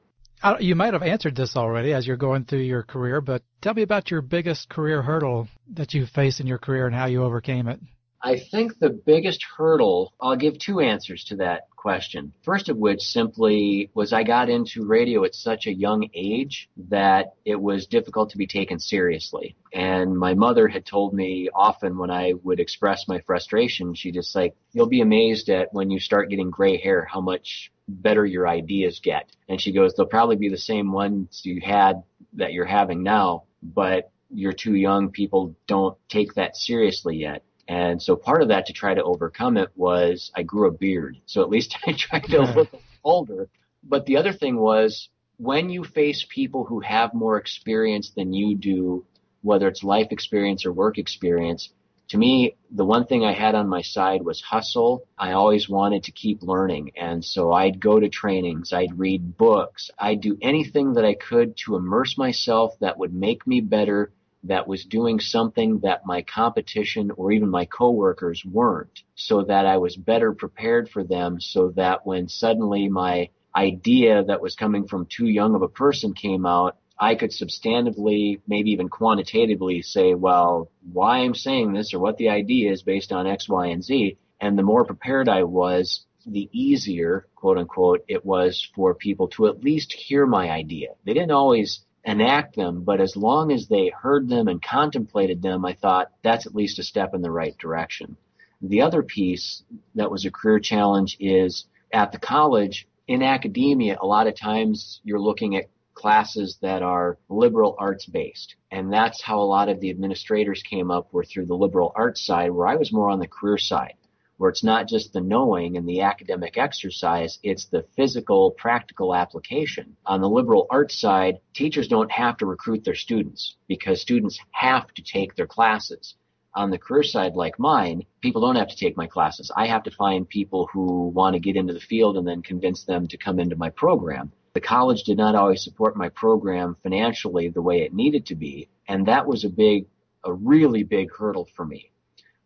You 0.60 0.76
might 0.76 0.94
have 0.94 1.04
answered 1.04 1.36
this 1.36 1.58
already 1.58 1.94
as 1.94 2.08
you're 2.08 2.16
going 2.16 2.46
through 2.46 2.60
your 2.60 2.84
career, 2.84 3.20
but 3.20 3.44
tell 3.62 3.74
me 3.74 3.82
about 3.82 4.10
your 4.10 4.22
biggest 4.22 4.70
career 4.70 5.02
hurdle 5.02 5.50
that 5.74 5.94
you 5.94 6.06
faced 6.06 6.40
in 6.40 6.48
your 6.48 6.60
career 6.60 6.86
and 6.88 6.96
how 6.96 7.08
you 7.08 7.24
overcame 7.24 7.68
it. 7.68 7.80
I 8.22 8.38
think 8.52 8.80
the 8.80 8.90
biggest 8.90 9.44
hurdle, 9.44 10.14
I'll 10.20 10.36
give 10.36 10.60
two 10.60 10.82
answers 10.82 11.24
to 11.26 11.38
that 11.38 11.70
question. 11.76 12.34
First 12.44 12.68
of 12.68 12.78
which 12.78 13.00
simply 13.02 13.90
was 13.94 14.12
I 14.12 14.24
got 14.24 14.50
into 14.50 14.86
radio 14.86 15.24
at 15.24 15.34
such 15.34 15.66
a 15.66 15.74
young 15.74 16.10
age 16.14 16.70
that 16.90 17.34
it 17.46 17.60
was 17.60 17.88
difficult 17.88 18.32
to 18.32 18.38
be 18.38 18.48
taken 18.48 18.80
seriously. 18.80 19.56
And 19.74 20.18
my 20.18 20.34
mother 20.34 20.68
had 20.68 20.86
told 20.86 21.14
me 21.14 21.50
often 21.54 21.98
when 21.98 22.12
I 22.12 22.34
would 22.44 22.60
express 22.60 23.08
my 23.08 23.22
frustration, 23.22 23.94
she 23.94 24.12
just 24.12 24.36
like, 24.36 24.56
you'll 24.74 24.88
be 24.88 25.02
amazed 25.02 25.50
at 25.50 25.74
when 25.74 25.90
you 25.90 26.00
start 26.00 26.30
getting 26.30 26.50
gray 26.50 26.78
hair 26.78 27.06
how 27.06 27.22
much 27.22 27.72
better 27.88 28.26
your 28.26 28.48
ideas 28.48 29.00
get. 29.02 29.32
And 29.48 29.62
she 29.62 29.72
goes, 29.72 29.94
they'll 29.94 30.06
probably 30.06 30.36
be 30.36 30.50
the 30.50 30.58
same 30.58 30.92
ones 30.92 31.42
you 31.46 31.62
had 31.62 32.04
that 32.34 32.52
you're 32.52 32.66
having 32.66 33.02
now, 33.02 33.44
but 33.64 34.12
you're 34.30 34.54
too 34.54 34.76
young. 34.76 35.10
People 35.10 35.56
don't 35.68 35.98
take 36.10 36.36
that 36.36 36.56
seriously 36.56 37.16
yet. 37.16 37.44
And 37.70 38.02
so 38.02 38.16
part 38.16 38.42
of 38.42 38.48
that 38.48 38.66
to 38.66 38.74
try 38.74 38.96
to 38.96 39.04
overcome 39.04 39.56
it 39.56 39.70
was 39.76 40.32
I 40.36 40.42
grew 40.42 40.68
a 40.68 40.72
beard. 40.72 41.18
So 41.28 41.44
at 41.44 41.50
least 41.50 41.78
I 41.88 41.94
tried 41.94 42.26
to 42.26 42.42
look 42.42 42.70
older. 43.04 43.48
But 43.84 44.08
the 44.08 44.18
other 44.18 44.34
thing 44.34 44.58
was 44.58 45.08
when 45.38 45.70
you 45.70 45.84
face 45.84 46.26
people 46.28 46.66
who 46.66 46.80
have 46.80 47.14
more 47.14 47.38
experience 47.38 48.12
than 48.16 48.34
you 48.34 48.58
do, 48.58 49.06
whether 49.44 49.68
it's 49.68 49.84
life 49.84 50.08
experience 50.10 50.66
or 50.66 50.74
work 50.74 50.98
experience, 50.98 51.70
to 52.10 52.18
me, 52.18 52.56
the 52.72 52.84
one 52.84 53.06
thing 53.06 53.24
I 53.24 53.34
had 53.34 53.54
on 53.54 53.70
my 53.70 53.84
side 53.84 54.24
was 54.26 54.42
hustle. 54.42 55.04
I 55.16 55.34
always 55.34 55.70
wanted 55.70 56.06
to 56.06 56.12
keep 56.12 56.42
learning. 56.42 56.94
And 56.98 57.24
so 57.24 57.52
I'd 57.54 57.80
go 57.80 58.00
to 58.00 58.10
trainings, 58.10 58.74
I'd 58.74 58.98
read 58.98 59.38
books, 59.38 59.92
I'd 60.00 60.22
do 60.22 60.36
anything 60.42 60.94
that 60.94 61.06
I 61.06 61.14
could 61.14 61.56
to 61.66 61.76
immerse 61.76 62.18
myself 62.18 62.74
that 62.80 62.98
would 62.98 63.14
make 63.14 63.46
me 63.46 63.62
better 63.62 64.12
that 64.44 64.68
was 64.68 64.86
doing 64.86 65.20
something 65.20 65.80
that 65.80 66.06
my 66.06 66.22
competition 66.22 67.12
or 67.12 67.32
even 67.32 67.50
my 67.50 67.66
coworkers 67.66 68.44
weren't 68.46 69.04
so 69.16 69.44
that 69.44 69.66
I 69.66 69.78
was 69.78 69.96
better 69.96 70.34
prepared 70.34 70.90
for 70.90 71.04
them 71.04 71.40
so 71.40 71.70
that 71.76 72.06
when 72.06 72.30
suddenly 72.30 72.88
my 72.88 73.30
idea 73.56 74.24
that 74.24 74.42
was 74.42 74.56
coming 74.56 74.88
from 74.88 75.08
too 75.08 75.28
young 75.28 75.56
of 75.56 75.62
a 75.62 75.68
person 75.68 76.14
came 76.14 76.46
out, 76.46 76.78
I 76.98 77.16
could 77.16 77.32
substantively, 77.32 78.42
maybe 78.48 78.72
even 78.72 78.90
quantitatively 78.90 79.82
say, 79.82 80.14
well, 80.14 80.70
why 80.92 81.20
I'm 81.20 81.36
saying 81.36 81.74
this 81.74 81.94
or 81.94 82.00
what 82.00 82.18
the 82.18 82.30
idea 82.30 82.72
is 82.72 82.84
based 82.84 83.12
on 83.12 83.28
X, 83.28 83.48
Y, 83.48 83.68
and 83.68 83.84
Z. 83.84 84.18
And 84.42 84.58
the 84.58 84.64
more 84.64 84.86
prepared 84.86 85.30
I 85.30 85.44
was, 85.44 86.06
the 86.26 86.50
easier, 86.52 87.28
quote 87.36 87.58
unquote, 87.58 88.04
it 88.08 88.26
was 88.26 88.70
for 88.76 88.94
people 88.94 89.30
to 89.30 89.48
at 89.48 89.64
least 89.64 89.94
hear 89.94 90.26
my 90.26 90.50
idea. 90.50 90.90
They 91.06 91.14
didn't 91.14 91.32
always 91.32 91.86
enact 92.10 92.56
them, 92.56 92.84
but 92.84 93.02
as 93.02 93.16
long 93.16 93.52
as 93.52 93.68
they 93.68 93.90
heard 93.90 94.28
them 94.28 94.48
and 94.48 94.62
contemplated 94.62 95.42
them, 95.42 95.66
I 95.66 95.74
thought 95.74 96.12
that's 96.24 96.46
at 96.46 96.56
least 96.56 96.80
a 96.80 96.84
step 96.84 97.14
in 97.14 97.22
the 97.22 97.32
right 97.32 97.58
direction. 97.58 98.18
The 98.62 98.82
other 98.82 99.04
piece 99.04 99.64
that 99.96 100.12
was 100.12 100.26
a 100.26 100.32
career 100.32 100.60
challenge 100.60 101.18
is 101.20 101.66
at 101.94 102.12
the 102.12 102.20
college, 102.20 102.88
in 103.08 103.24
academia, 103.24 103.98
a 104.02 104.06
lot 104.06 104.28
of 104.28 104.36
times 104.36 105.02
you're 105.04 105.20
looking 105.20 105.56
at 105.56 105.70
classes 105.94 106.58
that 106.62 106.82
are 106.82 107.18
liberal 107.30 107.76
arts 107.78 108.06
based. 108.06 108.56
And 108.72 108.92
that's 108.92 109.22
how 109.22 109.40
a 109.40 109.42
lot 109.42 109.70
of 109.70 109.80
the 109.80 109.90
administrators 109.90 110.64
came 110.64 110.92
up 110.92 111.12
were 111.12 111.26
through 111.26 111.48
the 111.48 111.56
liberal 111.56 111.92
arts 111.96 112.26
side, 112.26 112.52
where 112.52 112.68
I 112.68 112.76
was 112.76 112.94
more 112.94 113.10
on 113.10 113.20
the 113.20 113.28
career 113.28 113.58
side 113.58 113.96
where 114.40 114.50
it's 114.50 114.64
not 114.64 114.88
just 114.88 115.12
the 115.12 115.20
knowing 115.20 115.76
and 115.76 115.86
the 115.86 116.00
academic 116.00 116.58
exercise, 116.58 117.40
it's 117.44 117.66
the 117.66 117.86
physical, 117.98 118.52
practical 118.52 119.14
application. 119.14 119.98
On 120.06 120.22
the 120.22 120.30
liberal 120.30 120.66
arts 120.70 120.98
side, 120.98 121.40
teachers 121.54 121.90
don't 121.90 122.10
have 122.10 122.38
to 122.38 122.46
recruit 122.46 122.86
their 122.86 122.96
students 122.96 123.58
because 123.68 124.00
students 124.00 124.40
have 124.52 124.94
to 124.94 125.04
take 125.04 125.36
their 125.36 125.46
classes. 125.46 126.16
On 126.56 126.72
the 126.72 126.78
career 126.78 127.04
side, 127.04 127.36
like 127.36 127.60
mine, 127.60 128.06
people 128.22 128.40
don't 128.40 128.56
have 128.56 128.70
to 128.70 128.78
take 128.78 128.96
my 128.96 129.08
classes. 129.08 129.52
I 129.58 129.68
have 129.68 129.84
to 129.84 129.92
find 129.92 130.28
people 130.28 130.70
who 130.72 131.10
want 131.10 131.34
to 131.34 131.42
get 131.42 131.58
into 131.58 131.74
the 131.74 131.82
field 131.82 132.16
and 132.16 132.26
then 132.26 132.42
convince 132.42 132.86
them 132.86 133.08
to 133.10 133.18
come 133.18 133.42
into 133.42 133.58
my 133.58 133.72
program. 133.72 134.32
The 134.54 134.62
college 134.62 135.04
did 135.04 135.18
not 135.18 135.36
always 135.36 135.66
support 135.66 135.98
my 135.98 136.08
program 136.08 136.78
financially 136.82 137.50
the 137.50 137.62
way 137.62 137.82
it 137.82 137.94
needed 137.94 138.26
to 138.28 138.36
be, 138.36 138.70
and 138.88 139.06
that 139.06 139.28
was 139.28 139.44
a 139.44 139.50
big, 139.50 139.88
a 140.24 140.32
really 140.32 140.84
big 140.84 141.12
hurdle 141.12 141.50
for 141.58 141.66
me 141.66 141.92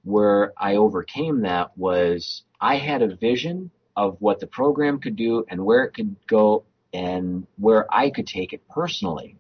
where 0.04 0.54
I 0.58 0.76
overcame 0.76 1.42
that 1.42 1.78
was 1.78 2.44
I 2.60 2.78
had 2.78 3.02
a 3.02 3.16
vision 3.16 3.72
of 3.96 4.18
what 4.20 4.40
the 4.40 4.48
program 4.48 5.00
could 5.00 5.16
do 5.16 5.46
and 5.50 5.64
where 5.64 5.84
it 5.84 5.94
could 5.94 6.16
go 6.28 6.66
and 6.94 7.48
where 7.58 7.92
I 7.94 8.10
could 8.10 8.28
take 8.28 8.54
it 8.54 8.68
personally. 8.70 9.38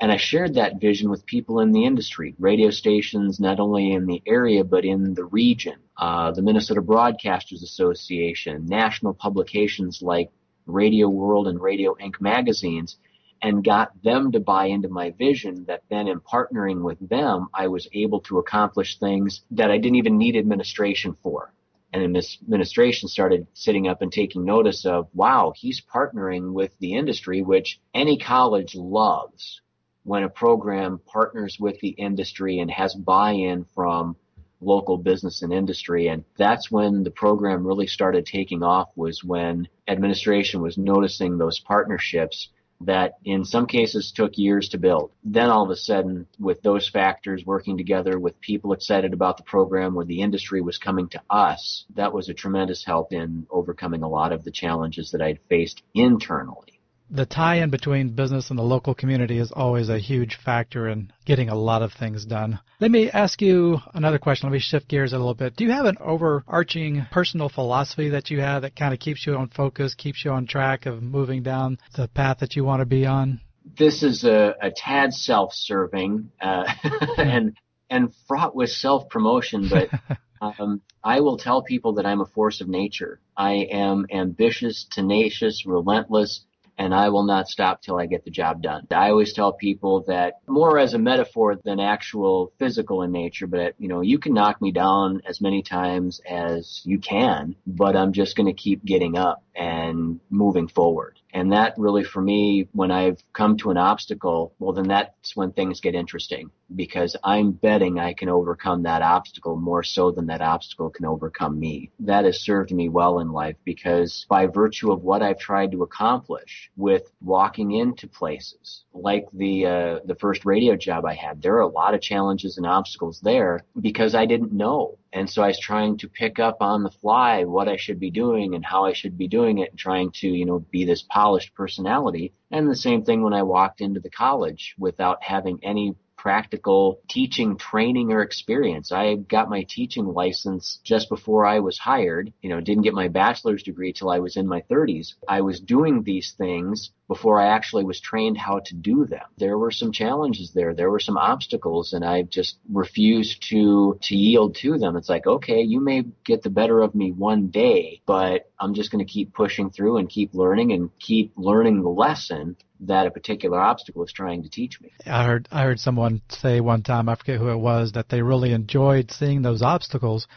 And 0.00 0.12
I 0.12 0.16
shared 0.16 0.54
that 0.54 0.80
vision 0.80 1.10
with 1.10 1.26
people 1.26 1.58
in 1.58 1.72
the 1.72 1.84
industry, 1.84 2.34
radio 2.38 2.70
stations, 2.70 3.40
not 3.40 3.58
only 3.58 3.92
in 3.92 4.06
the 4.06 4.22
area, 4.26 4.62
but 4.62 4.84
in 4.84 5.14
the 5.14 5.24
region, 5.24 5.74
uh, 5.96 6.30
the 6.30 6.42
Minnesota 6.42 6.80
Broadcasters 6.80 7.64
Association, 7.64 8.66
national 8.66 9.14
publications 9.14 10.00
like 10.00 10.30
Radio 10.66 11.08
World 11.08 11.48
and 11.48 11.60
Radio 11.60 11.96
Ink 11.98 12.20
magazines, 12.20 12.96
and 13.42 13.64
got 13.64 14.02
them 14.02 14.32
to 14.32 14.40
buy 14.40 14.66
into 14.66 14.88
my 14.88 15.10
vision 15.10 15.64
that 15.66 15.82
then 15.90 16.08
in 16.08 16.20
partnering 16.20 16.82
with 16.82 16.98
them, 17.08 17.48
I 17.54 17.68
was 17.68 17.88
able 17.92 18.20
to 18.22 18.38
accomplish 18.38 18.98
things 18.98 19.42
that 19.52 19.70
I 19.70 19.78
didn't 19.78 19.96
even 19.96 20.18
need 20.18 20.36
administration 20.36 21.16
for. 21.22 21.52
And 21.92 22.02
administration 22.02 23.08
started 23.08 23.46
sitting 23.54 23.88
up 23.88 24.02
and 24.02 24.12
taking 24.12 24.44
notice 24.44 24.84
of, 24.84 25.08
wow, 25.14 25.52
he's 25.56 25.80
partnering 25.80 26.52
with 26.52 26.72
the 26.80 26.94
industry, 26.94 27.40
which 27.40 27.80
any 27.94 28.18
college 28.18 28.74
loves 28.74 29.62
when 30.02 30.22
a 30.22 30.28
program 30.28 31.00
partners 31.06 31.56
with 31.58 31.80
the 31.80 31.90
industry 31.90 32.58
and 32.58 32.70
has 32.70 32.94
buy-in 32.94 33.64
from 33.74 34.16
local 34.60 34.98
business 34.98 35.42
and 35.42 35.52
industry. 35.52 36.08
And 36.08 36.24
that's 36.36 36.70
when 36.70 37.04
the 37.04 37.10
program 37.10 37.66
really 37.66 37.86
started 37.86 38.26
taking 38.26 38.62
off 38.62 38.88
was 38.96 39.22
when 39.22 39.68
administration 39.86 40.60
was 40.60 40.76
noticing 40.76 41.38
those 41.38 41.60
partnerships 41.60 42.48
that 42.80 43.14
in 43.24 43.44
some 43.44 43.66
cases 43.66 44.12
took 44.14 44.38
years 44.38 44.68
to 44.70 44.78
build. 44.78 45.10
Then 45.24 45.50
all 45.50 45.64
of 45.64 45.70
a 45.70 45.76
sudden, 45.76 46.26
with 46.38 46.62
those 46.62 46.88
factors 46.88 47.44
working 47.44 47.76
together, 47.76 48.18
with 48.18 48.40
people 48.40 48.72
excited 48.72 49.12
about 49.12 49.36
the 49.36 49.42
program, 49.42 49.94
where 49.94 50.06
the 50.06 50.20
industry 50.20 50.60
was 50.60 50.78
coming 50.78 51.08
to 51.10 51.22
us, 51.28 51.84
that 51.96 52.12
was 52.12 52.28
a 52.28 52.34
tremendous 52.34 52.84
help 52.84 53.12
in 53.12 53.46
overcoming 53.50 54.02
a 54.02 54.08
lot 54.08 54.32
of 54.32 54.44
the 54.44 54.52
challenges 54.52 55.10
that 55.10 55.22
I'd 55.22 55.40
faced 55.48 55.82
internally 55.94 56.77
the 57.10 57.26
tie-in 57.26 57.70
between 57.70 58.10
business 58.10 58.50
and 58.50 58.58
the 58.58 58.62
local 58.62 58.94
community 58.94 59.38
is 59.38 59.50
always 59.52 59.88
a 59.88 59.98
huge 59.98 60.36
factor 60.44 60.88
in 60.88 61.12
getting 61.24 61.48
a 61.48 61.54
lot 61.54 61.82
of 61.82 61.92
things 61.92 62.24
done. 62.24 62.58
Let 62.80 62.90
me 62.90 63.10
ask 63.10 63.40
you 63.40 63.78
another 63.94 64.18
question. 64.18 64.48
Let 64.48 64.52
me 64.52 64.58
shift 64.58 64.88
gears 64.88 65.12
a 65.12 65.18
little 65.18 65.34
bit. 65.34 65.56
Do 65.56 65.64
you 65.64 65.70
have 65.70 65.86
an 65.86 65.96
overarching 66.00 67.06
personal 67.10 67.48
philosophy 67.48 68.10
that 68.10 68.30
you 68.30 68.40
have 68.40 68.62
that 68.62 68.76
kind 68.76 68.92
of 68.92 69.00
keeps 69.00 69.26
you 69.26 69.34
on 69.34 69.48
focus, 69.48 69.94
keeps 69.94 70.24
you 70.24 70.30
on 70.32 70.46
track 70.46 70.86
of 70.86 71.02
moving 71.02 71.42
down 71.42 71.78
the 71.96 72.08
path 72.08 72.38
that 72.40 72.56
you 72.56 72.64
want 72.64 72.80
to 72.80 72.86
be 72.86 73.06
on? 73.06 73.40
This 73.76 74.02
is 74.02 74.24
a, 74.24 74.54
a 74.60 74.70
tad 74.74 75.12
self-serving 75.12 76.30
uh, 76.40 76.72
and 77.18 77.56
and 77.90 78.12
fraught 78.26 78.54
with 78.54 78.68
self-promotion, 78.68 79.70
but 79.70 79.88
um, 80.42 80.82
I 81.02 81.20
will 81.20 81.38
tell 81.38 81.62
people 81.62 81.94
that 81.94 82.06
I'm 82.06 82.20
a 82.20 82.26
force 82.26 82.60
of 82.60 82.68
nature. 82.68 83.18
I 83.34 83.66
am 83.70 84.06
ambitious, 84.12 84.86
tenacious, 84.90 85.64
relentless, 85.64 86.44
and 86.78 86.94
I 86.94 87.08
will 87.08 87.24
not 87.24 87.48
stop 87.48 87.82
till 87.82 87.98
I 87.98 88.06
get 88.06 88.24
the 88.24 88.30
job 88.30 88.62
done. 88.62 88.86
I 88.90 89.10
always 89.10 89.32
tell 89.32 89.52
people 89.52 90.04
that 90.06 90.34
more 90.46 90.78
as 90.78 90.94
a 90.94 90.98
metaphor 90.98 91.58
than 91.64 91.80
actual 91.80 92.52
physical 92.58 93.02
in 93.02 93.12
nature, 93.12 93.46
but 93.46 93.74
you 93.78 93.88
know, 93.88 94.00
you 94.00 94.18
can 94.18 94.32
knock 94.32 94.62
me 94.62 94.70
down 94.70 95.20
as 95.26 95.40
many 95.40 95.62
times 95.62 96.20
as 96.28 96.80
you 96.84 96.98
can, 96.98 97.56
but 97.66 97.96
I'm 97.96 98.12
just 98.12 98.36
going 98.36 98.46
to 98.46 98.52
keep 98.52 98.84
getting 98.84 99.16
up 99.16 99.42
and 99.58 100.20
moving 100.30 100.68
forward. 100.68 101.18
And 101.34 101.52
that 101.52 101.74
really 101.76 102.04
for 102.04 102.22
me, 102.22 102.68
when 102.72 102.92
I've 102.92 103.20
come 103.32 103.56
to 103.58 103.70
an 103.70 103.76
obstacle, 103.76 104.54
well 104.60 104.72
then 104.72 104.86
that's 104.88 105.34
when 105.34 105.52
things 105.52 105.80
get 105.80 105.96
interesting 105.96 106.50
because 106.74 107.16
I'm 107.24 107.52
betting 107.52 107.98
I 107.98 108.14
can 108.14 108.28
overcome 108.28 108.84
that 108.84 109.02
obstacle 109.02 109.56
more 109.56 109.82
so 109.82 110.10
than 110.10 110.26
that 110.26 110.40
obstacle 110.40 110.90
can 110.90 111.06
overcome 111.06 111.58
me. 111.58 111.90
That 112.00 112.24
has 112.24 112.40
served 112.40 112.72
me 112.72 112.88
well 112.88 113.18
in 113.18 113.32
life 113.32 113.56
because 113.64 114.26
by 114.28 114.46
virtue 114.46 114.92
of 114.92 115.02
what 115.02 115.22
I've 115.22 115.38
tried 115.38 115.72
to 115.72 115.82
accomplish 115.82 116.70
with 116.76 117.10
walking 117.20 117.72
into 117.72 118.06
places 118.06 118.84
like 119.02 119.26
the 119.32 119.66
uh, 119.66 119.98
the 120.04 120.14
first 120.14 120.44
radio 120.44 120.76
job 120.76 121.04
I 121.04 121.14
had, 121.14 121.42
there 121.42 121.56
are 121.56 121.60
a 121.60 121.68
lot 121.68 121.94
of 121.94 122.00
challenges 122.00 122.56
and 122.56 122.66
obstacles 122.66 123.20
there 123.20 123.64
because 123.80 124.14
I 124.14 124.26
didn't 124.26 124.52
know. 124.52 124.98
And 125.12 125.28
so 125.28 125.42
I 125.42 125.48
was 125.48 125.60
trying 125.60 125.98
to 125.98 126.08
pick 126.08 126.38
up 126.38 126.58
on 126.60 126.82
the 126.82 126.90
fly 126.90 127.44
what 127.44 127.68
I 127.68 127.76
should 127.76 127.98
be 127.98 128.10
doing 128.10 128.54
and 128.54 128.64
how 128.64 128.84
I 128.84 128.92
should 128.92 129.16
be 129.16 129.28
doing 129.28 129.58
it 129.58 129.70
and 129.70 129.78
trying 129.78 130.10
to, 130.16 130.28
you 130.28 130.44
know, 130.44 130.58
be 130.58 130.84
this 130.84 131.02
polished 131.08 131.54
personality. 131.54 132.32
And 132.50 132.70
the 132.70 132.76
same 132.76 133.04
thing 133.04 133.22
when 133.22 133.32
I 133.32 133.42
walked 133.42 133.80
into 133.80 134.00
the 134.00 134.10
college 134.10 134.74
without 134.78 135.22
having 135.22 135.60
any 135.62 135.94
practical 136.18 137.00
teaching 137.08 137.56
training 137.56 138.12
or 138.12 138.22
experience. 138.22 138.90
I 138.92 139.14
got 139.14 139.48
my 139.48 139.64
teaching 139.68 140.04
license 140.04 140.80
just 140.82 141.08
before 141.08 141.46
I 141.46 141.60
was 141.60 141.78
hired. 141.78 142.32
You 142.42 142.50
know, 142.50 142.60
didn't 142.60 142.82
get 142.82 142.92
my 142.92 143.08
bachelor's 143.08 143.62
degree 143.62 143.92
till 143.92 144.10
I 144.10 144.18
was 144.18 144.36
in 144.36 144.46
my 144.46 144.62
30s. 144.70 145.14
I 145.26 145.40
was 145.40 145.60
doing 145.60 146.02
these 146.02 146.34
things 146.36 146.90
before 147.08 147.40
I 147.40 147.54
actually 147.54 147.84
was 147.84 148.00
trained 148.00 148.36
how 148.36 148.60
to 148.66 148.74
do 148.74 149.06
them. 149.06 149.24
There 149.38 149.56
were 149.56 149.70
some 149.70 149.92
challenges 149.92 150.52
there. 150.54 150.74
There 150.74 150.90
were 150.90 151.00
some 151.00 151.16
obstacles 151.16 151.94
and 151.94 152.04
I 152.04 152.22
just 152.22 152.58
refused 152.70 153.48
to, 153.48 153.98
to 154.02 154.14
yield 154.14 154.56
to 154.56 154.78
them. 154.78 154.96
It's 154.96 155.08
like, 155.08 155.26
okay, 155.26 155.62
you 155.62 155.80
may 155.80 156.04
get 156.24 156.42
the 156.42 156.50
better 156.50 156.80
of 156.80 156.94
me 156.94 157.12
one 157.12 157.48
day, 157.48 158.02
but 158.06 158.50
I'm 158.60 158.74
just 158.74 158.92
going 158.92 159.04
to 159.04 159.10
keep 159.10 159.32
pushing 159.32 159.70
through 159.70 159.96
and 159.96 160.08
keep 160.08 160.34
learning 160.34 160.72
and 160.72 160.90
keep 160.98 161.32
learning 161.36 161.82
the 161.82 161.88
lesson 161.88 162.56
that 162.80 163.06
a 163.06 163.10
particular 163.10 163.58
obstacle 163.58 164.04
is 164.04 164.12
trying 164.12 164.42
to 164.42 164.50
teach 164.50 164.80
me. 164.80 164.92
I 165.06 165.24
heard 165.24 165.48
I 165.50 165.62
heard 165.62 165.80
someone 165.80 166.22
say 166.28 166.60
one 166.60 166.82
time, 166.82 167.08
I 167.08 167.16
forget 167.16 167.38
who 167.38 167.48
it 167.48 167.56
was, 167.56 167.92
that 167.92 168.08
they 168.08 168.22
really 168.22 168.52
enjoyed 168.52 169.10
seeing 169.10 169.42
those 169.42 169.62
obstacles 169.62 170.28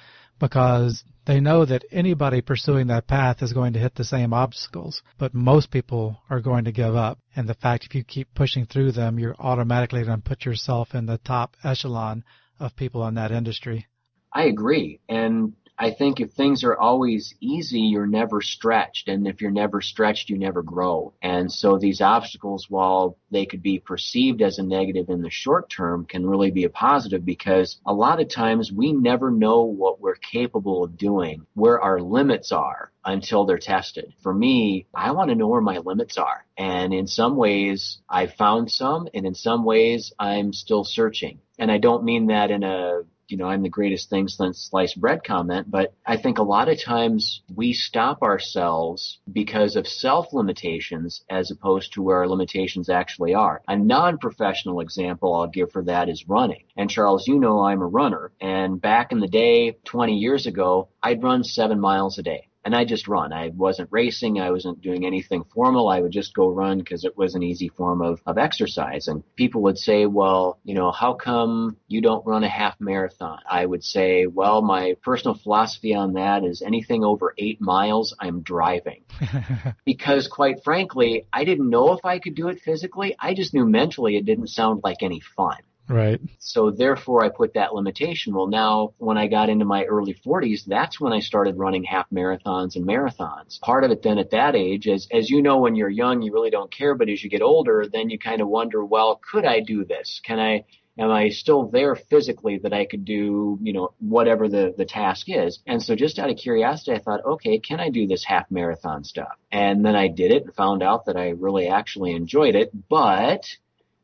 because 0.41 1.03
they 1.25 1.39
know 1.39 1.63
that 1.65 1.85
anybody 1.91 2.41
pursuing 2.41 2.87
that 2.87 3.07
path 3.07 3.43
is 3.43 3.53
going 3.53 3.73
to 3.73 3.79
hit 3.79 3.93
the 3.95 4.03
same 4.03 4.33
obstacles, 4.33 5.03
but 5.19 5.35
most 5.35 5.69
people 5.69 6.19
are 6.29 6.41
going 6.41 6.65
to 6.65 6.71
give 6.71 6.95
up. 6.95 7.19
And 7.35 7.47
the 7.47 7.53
fact 7.53 7.85
if 7.85 7.95
you 7.95 8.03
keep 8.03 8.33
pushing 8.33 8.65
through 8.65 8.93
them, 8.93 9.19
you're 9.19 9.35
automatically 9.39 10.03
going 10.03 10.21
to 10.21 10.29
put 10.29 10.43
yourself 10.43 10.95
in 10.95 11.05
the 11.05 11.19
top 11.19 11.55
echelon 11.63 12.23
of 12.59 12.75
people 12.75 13.07
in 13.07 13.13
that 13.15 13.31
industry. 13.31 13.87
I 14.33 14.45
agree. 14.45 14.99
And 15.07 15.53
I 15.81 15.89
think 15.89 16.19
if 16.19 16.33
things 16.33 16.63
are 16.63 16.77
always 16.77 17.33
easy, 17.41 17.79
you're 17.79 18.05
never 18.05 18.39
stretched. 18.39 19.07
And 19.07 19.27
if 19.27 19.41
you're 19.41 19.49
never 19.49 19.81
stretched, 19.81 20.29
you 20.29 20.37
never 20.37 20.61
grow. 20.61 21.15
And 21.23 21.51
so 21.51 21.79
these 21.79 22.01
obstacles, 22.01 22.67
while 22.69 23.17
they 23.31 23.47
could 23.47 23.63
be 23.63 23.79
perceived 23.79 24.43
as 24.43 24.59
a 24.59 24.63
negative 24.63 25.09
in 25.09 25.23
the 25.23 25.31
short 25.31 25.71
term, 25.71 26.05
can 26.05 26.27
really 26.27 26.51
be 26.51 26.65
a 26.65 26.69
positive 26.69 27.25
because 27.25 27.79
a 27.83 27.95
lot 27.95 28.21
of 28.21 28.29
times 28.29 28.71
we 28.71 28.93
never 28.93 29.31
know 29.31 29.63
what 29.63 29.99
we're 29.99 30.13
capable 30.13 30.83
of 30.83 30.97
doing, 30.97 31.47
where 31.55 31.81
our 31.81 31.99
limits 31.99 32.51
are 32.51 32.91
until 33.03 33.47
they're 33.47 33.57
tested. 33.57 34.13
For 34.21 34.35
me, 34.35 34.85
I 34.93 35.13
want 35.13 35.29
to 35.29 35.35
know 35.35 35.47
where 35.47 35.61
my 35.61 35.79
limits 35.79 36.15
are. 36.19 36.45
And 36.59 36.93
in 36.93 37.07
some 37.07 37.35
ways, 37.37 37.97
I've 38.07 38.35
found 38.35 38.71
some, 38.71 39.07
and 39.15 39.25
in 39.25 39.33
some 39.33 39.65
ways, 39.65 40.13
I'm 40.19 40.53
still 40.53 40.83
searching. 40.83 41.39
And 41.57 41.71
I 41.71 41.79
don't 41.79 42.03
mean 42.03 42.27
that 42.27 42.51
in 42.51 42.61
a 42.61 43.01
you 43.31 43.37
know, 43.37 43.47
I'm 43.47 43.63
the 43.63 43.69
greatest 43.69 44.09
thing 44.09 44.27
since 44.27 44.69
sliced 44.69 44.99
bread 44.99 45.23
comment, 45.23 45.71
but 45.71 45.93
I 46.05 46.17
think 46.17 46.37
a 46.37 46.43
lot 46.43 46.69
of 46.69 46.81
times 46.81 47.41
we 47.53 47.73
stop 47.73 48.21
ourselves 48.21 49.19
because 49.31 49.75
of 49.75 49.87
self 49.87 50.33
limitations 50.33 51.23
as 51.29 51.51
opposed 51.51 51.93
to 51.93 52.01
where 52.01 52.17
our 52.17 52.27
limitations 52.27 52.89
actually 52.89 53.33
are. 53.33 53.61
A 53.67 53.77
non-professional 53.77 54.81
example 54.81 55.33
I'll 55.33 55.47
give 55.47 55.71
for 55.71 55.83
that 55.83 56.09
is 56.09 56.27
running. 56.27 56.63
And 56.75 56.89
Charles, 56.89 57.27
you 57.27 57.39
know 57.39 57.61
I'm 57.61 57.81
a 57.81 57.87
runner, 57.87 58.31
and 58.41 58.81
back 58.81 59.11
in 59.11 59.19
the 59.19 59.27
day, 59.27 59.77
20 59.85 60.17
years 60.17 60.45
ago, 60.45 60.89
I'd 61.01 61.23
run 61.23 61.43
seven 61.43 61.79
miles 61.79 62.19
a 62.19 62.23
day 62.23 62.47
and 62.63 62.75
I 62.75 62.85
just 62.85 63.07
run. 63.07 63.33
I 63.33 63.49
wasn't 63.49 63.89
racing. 63.91 64.39
I 64.39 64.51
wasn't 64.51 64.81
doing 64.81 65.05
anything 65.05 65.43
formal. 65.53 65.89
I 65.89 65.99
would 65.99 66.11
just 66.11 66.33
go 66.33 66.49
run 66.49 66.77
because 66.77 67.05
it 67.05 67.17
was 67.17 67.35
an 67.35 67.43
easy 67.43 67.69
form 67.69 68.01
of, 68.01 68.21
of 68.25 68.37
exercise. 68.37 69.07
And 69.07 69.23
people 69.35 69.63
would 69.63 69.77
say, 69.77 70.05
well, 70.05 70.59
you 70.63 70.75
know, 70.75 70.91
how 70.91 71.13
come 71.13 71.77
you 71.87 72.01
don't 72.01 72.25
run 72.25 72.43
a 72.43 72.49
half 72.49 72.79
marathon? 72.79 73.39
I 73.49 73.65
would 73.65 73.83
say, 73.83 74.27
well, 74.27 74.61
my 74.61 74.95
personal 75.01 75.35
philosophy 75.35 75.95
on 75.95 76.13
that 76.13 76.43
is 76.43 76.61
anything 76.61 77.03
over 77.03 77.33
eight 77.37 77.59
miles, 77.61 78.15
I'm 78.19 78.41
driving. 78.41 79.03
because 79.85 80.27
quite 80.27 80.63
frankly, 80.63 81.27
I 81.33 81.45
didn't 81.45 81.69
know 81.69 81.93
if 81.93 82.05
I 82.05 82.19
could 82.19 82.35
do 82.35 82.49
it 82.49 82.61
physically. 82.61 83.15
I 83.19 83.33
just 83.33 83.53
knew 83.53 83.65
mentally 83.65 84.17
it 84.17 84.25
didn't 84.25 84.47
sound 84.47 84.81
like 84.83 85.01
any 85.01 85.19
fun. 85.19 85.57
Right. 85.87 86.21
So 86.39 86.71
therefore 86.71 87.23
I 87.23 87.29
put 87.29 87.53
that 87.55 87.73
limitation. 87.73 88.33
Well, 88.33 88.47
now 88.47 88.93
when 88.97 89.17
I 89.17 89.27
got 89.27 89.49
into 89.49 89.65
my 89.65 89.83
early 89.83 90.13
40s, 90.25 90.65
that's 90.65 91.01
when 91.01 91.11
I 91.11 91.19
started 91.19 91.57
running 91.57 91.83
half 91.83 92.09
marathons 92.09 92.75
and 92.75 92.85
marathons. 92.85 93.59
Part 93.59 93.83
of 93.83 93.91
it 93.91 94.01
then 94.01 94.17
at 94.17 94.31
that 94.31 94.55
age 94.55 94.87
is, 94.87 95.07
as 95.11 95.29
you 95.29 95.41
know, 95.41 95.57
when 95.57 95.75
you're 95.75 95.89
young, 95.89 96.21
you 96.21 96.31
really 96.31 96.49
don't 96.49 96.71
care. 96.71 96.95
But 96.95 97.09
as 97.09 97.23
you 97.23 97.29
get 97.29 97.41
older, 97.41 97.85
then 97.91 98.09
you 98.09 98.17
kind 98.17 98.41
of 98.41 98.47
wonder, 98.47 98.85
well, 98.85 99.19
could 99.31 99.43
I 99.43 99.59
do 99.59 99.83
this? 99.83 100.21
Can 100.23 100.39
I, 100.39 100.63
am 100.97 101.11
I 101.11 101.29
still 101.29 101.67
there 101.67 101.95
physically 101.95 102.59
that 102.59 102.73
I 102.73 102.85
could 102.85 103.03
do, 103.03 103.59
you 103.61 103.73
know, 103.73 103.93
whatever 103.99 104.47
the, 104.47 104.73
the 104.77 104.85
task 104.85 105.25
is? 105.27 105.59
And 105.67 105.83
so 105.83 105.95
just 105.95 106.19
out 106.19 106.29
of 106.29 106.37
curiosity, 106.37 106.93
I 106.93 106.99
thought, 106.99 107.25
okay, 107.25 107.59
can 107.59 107.81
I 107.81 107.89
do 107.89 108.07
this 108.07 108.23
half 108.23 108.49
marathon 108.49 109.03
stuff? 109.03 109.35
And 109.51 109.83
then 109.83 109.95
I 109.95 110.07
did 110.07 110.31
it 110.31 110.43
and 110.43 110.53
found 110.53 110.83
out 110.83 111.05
that 111.05 111.17
I 111.17 111.29
really 111.29 111.67
actually 111.67 112.13
enjoyed 112.13 112.55
it, 112.55 112.71
but 112.87 113.43